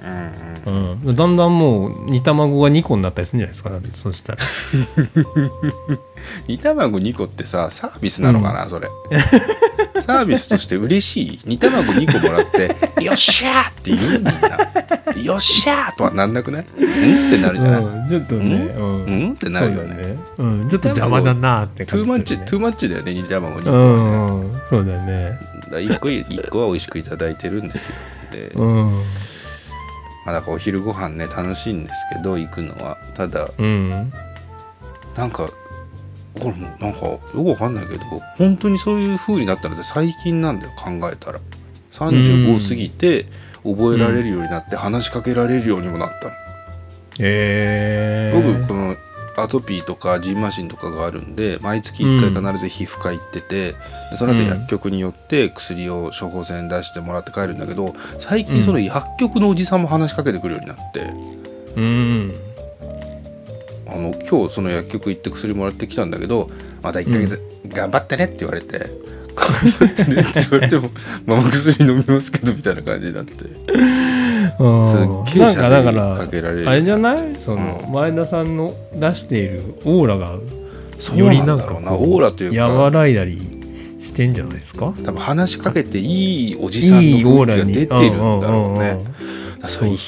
[0.65, 4.39] うん、だんだんもう煮卵が2個になったりするんじゃないですかそしたら。
[6.47, 8.87] 煮卵2個ってさサービスなのかな、それ。
[10.01, 11.39] サービスとして嬉しい。
[11.45, 14.31] 煮卵2個もらって「よっしゃー!」って言うみんな
[15.23, 16.65] 「よっしゃー!」とはなんなくない？
[16.77, 19.05] うんってなるじゃない、うん、ちょっとね、うん？
[19.05, 19.33] うん。
[19.33, 19.95] ってなるよね。
[19.95, 25.39] ね、うん、ちょっと邪魔だなってトゥーマッチ、トゥーマッチだよね煮卵2個うはね、んそうだよね。
[25.65, 27.95] だから1個一個は美味しくいただいてるんですよ。
[28.31, 29.01] で、うん
[30.25, 32.97] まあ、だからお昼ご飯ね楽しいんですけど行くのは。
[33.13, 34.11] ただうん。
[35.15, 35.49] なんか
[36.39, 38.03] これもなんかよくわかんないけど
[38.37, 41.39] 本当にそういう風になったのって最近なんだよ考えたら。
[41.91, 43.25] 35過ぎて
[43.63, 46.33] 覚えられるようになって話しかけられるようにもなったの。
[47.19, 48.95] え僕この
[49.37, 53.75] アトピーとかジンマシンとかがあるんで毎月1回必ず皮膚科行ってて、
[54.11, 61.01] でその後薬局によって薬を処方箋出してもらって帰るんだけど最近その薬局のおじさんも話しかけてくるようになって、
[61.75, 62.33] うん。
[63.87, 66.49] あの今日その薬局行って薬もらってきたんだけど
[66.81, 68.79] また1ヶ月頑張ってねって言われて。
[69.35, 70.89] 頑張ってねって言われても
[71.27, 73.43] 「まあ薬飲みますけど」みたいな感じになって。
[73.73, 76.69] うんすっげえりらかけられる。
[76.69, 77.35] あれじゃない？
[77.35, 77.93] その、うん。
[77.93, 80.37] 前田さんの出しているオーラが
[81.15, 82.67] よりなんんかこうオーラというか。
[82.67, 83.39] 和らいだり
[83.99, 84.93] してんじゃないですか？
[85.03, 88.99] 多分話しかけていいおじさんの雰囲気が出ているんだろうね。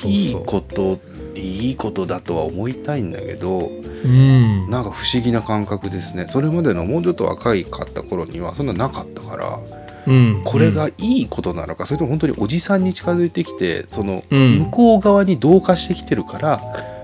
[0.06, 1.00] いいこと
[1.36, 3.72] いいことだとは思いたいんだけど
[4.06, 4.70] うん。
[4.70, 6.26] なんか不思議な感覚ですね。
[6.28, 9.60] それまでのもうちょっと若いかった頃にはそんななかったから
[10.08, 10.42] うん。
[10.44, 14.60] これがいいことなのかそれとも本当におじさんに近づいてきてそのうん。
[14.60, 16.62] 向こう側に同化してきてるから、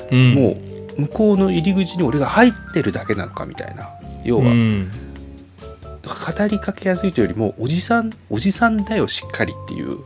[0.10, 0.34] うん。
[0.34, 0.58] も
[0.98, 3.90] う向こうの入り口に俺が入ってるだけなのかみたいな。
[4.24, 4.92] 要はうん
[6.04, 10.00] 語りかけやすいというよりもおじさんおじさんだよしっかりっていう。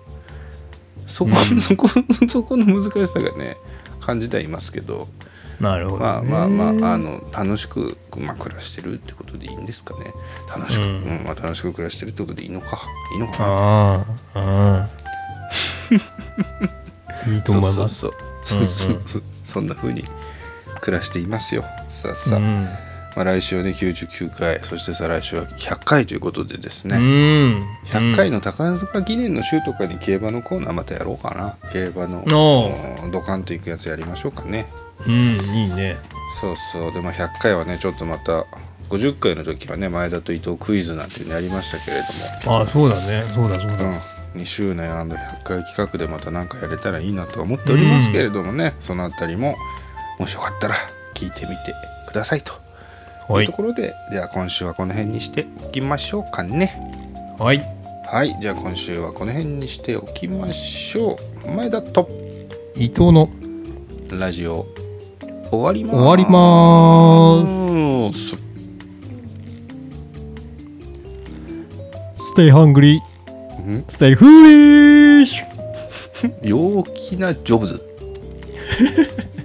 [1.07, 1.61] そこ、うん。
[1.61, 1.87] そこ
[2.27, 3.57] そこの難しさがね
[4.01, 5.07] 感じてはいますけど
[5.59, 10.13] なるほど、まあね、まあまああの楽しく、まあ、暮らしてるってことでいいんですかね。
[10.47, 12.77] 楽しく、ううんんまあ、楽しく暮らしてるってことでいいのか。
[13.13, 13.45] いいのかな。
[13.45, 14.05] あ
[14.35, 14.87] あ
[17.29, 17.99] いいと思います。
[17.99, 18.91] そうそうそう。
[18.91, 20.03] そうそう そんな風に
[20.81, 21.63] 暮らしていますよ。
[21.89, 22.69] さあさあ、うん
[23.17, 27.59] まあ、来週はね99回そして再来週は100回ということでですね、うん。
[27.85, 31.57] 100回の宝塚記念の週とかに競馬のコーナーまたやろうかな。
[31.73, 32.23] 競馬の
[33.11, 34.67] ドカンといくやつやりましょうかね。
[35.07, 35.95] うんいいね。
[36.39, 36.93] そうそう。
[36.93, 38.45] でまあ100回はねちょっとまた
[38.91, 41.97] 50回の時はね前田と伊藤クイズなんていうのやりましたけれ
[42.45, 43.23] あそうだね。
[43.33, 43.99] そうだそうだ、ども、
[44.35, 49.55] うん、2周年 &100 回企画でまた何かやれたらいいなとは思っておりますけれどもね、そのあたりも
[50.19, 50.75] もしよかったら
[51.15, 51.73] 聞いてみて
[52.07, 52.66] くださいと
[53.29, 53.45] はい。
[53.45, 56.75] いうところでじゃあ今週はこの辺にしておきましょうかね。
[57.37, 57.61] はい。
[58.05, 58.37] はい。
[58.39, 61.51] じゃあ今週はこの辺にしておきましょう。
[61.51, 62.09] 前田と
[62.75, 63.29] 伊藤の
[64.11, 64.67] ラジオ
[65.49, 65.97] 終わります。
[65.97, 68.29] 終わります。
[68.29, 68.47] す
[72.35, 72.99] Stay hungry.
[73.61, 75.43] ん？Stay foolish.
[76.43, 77.83] 陽気なジョブズ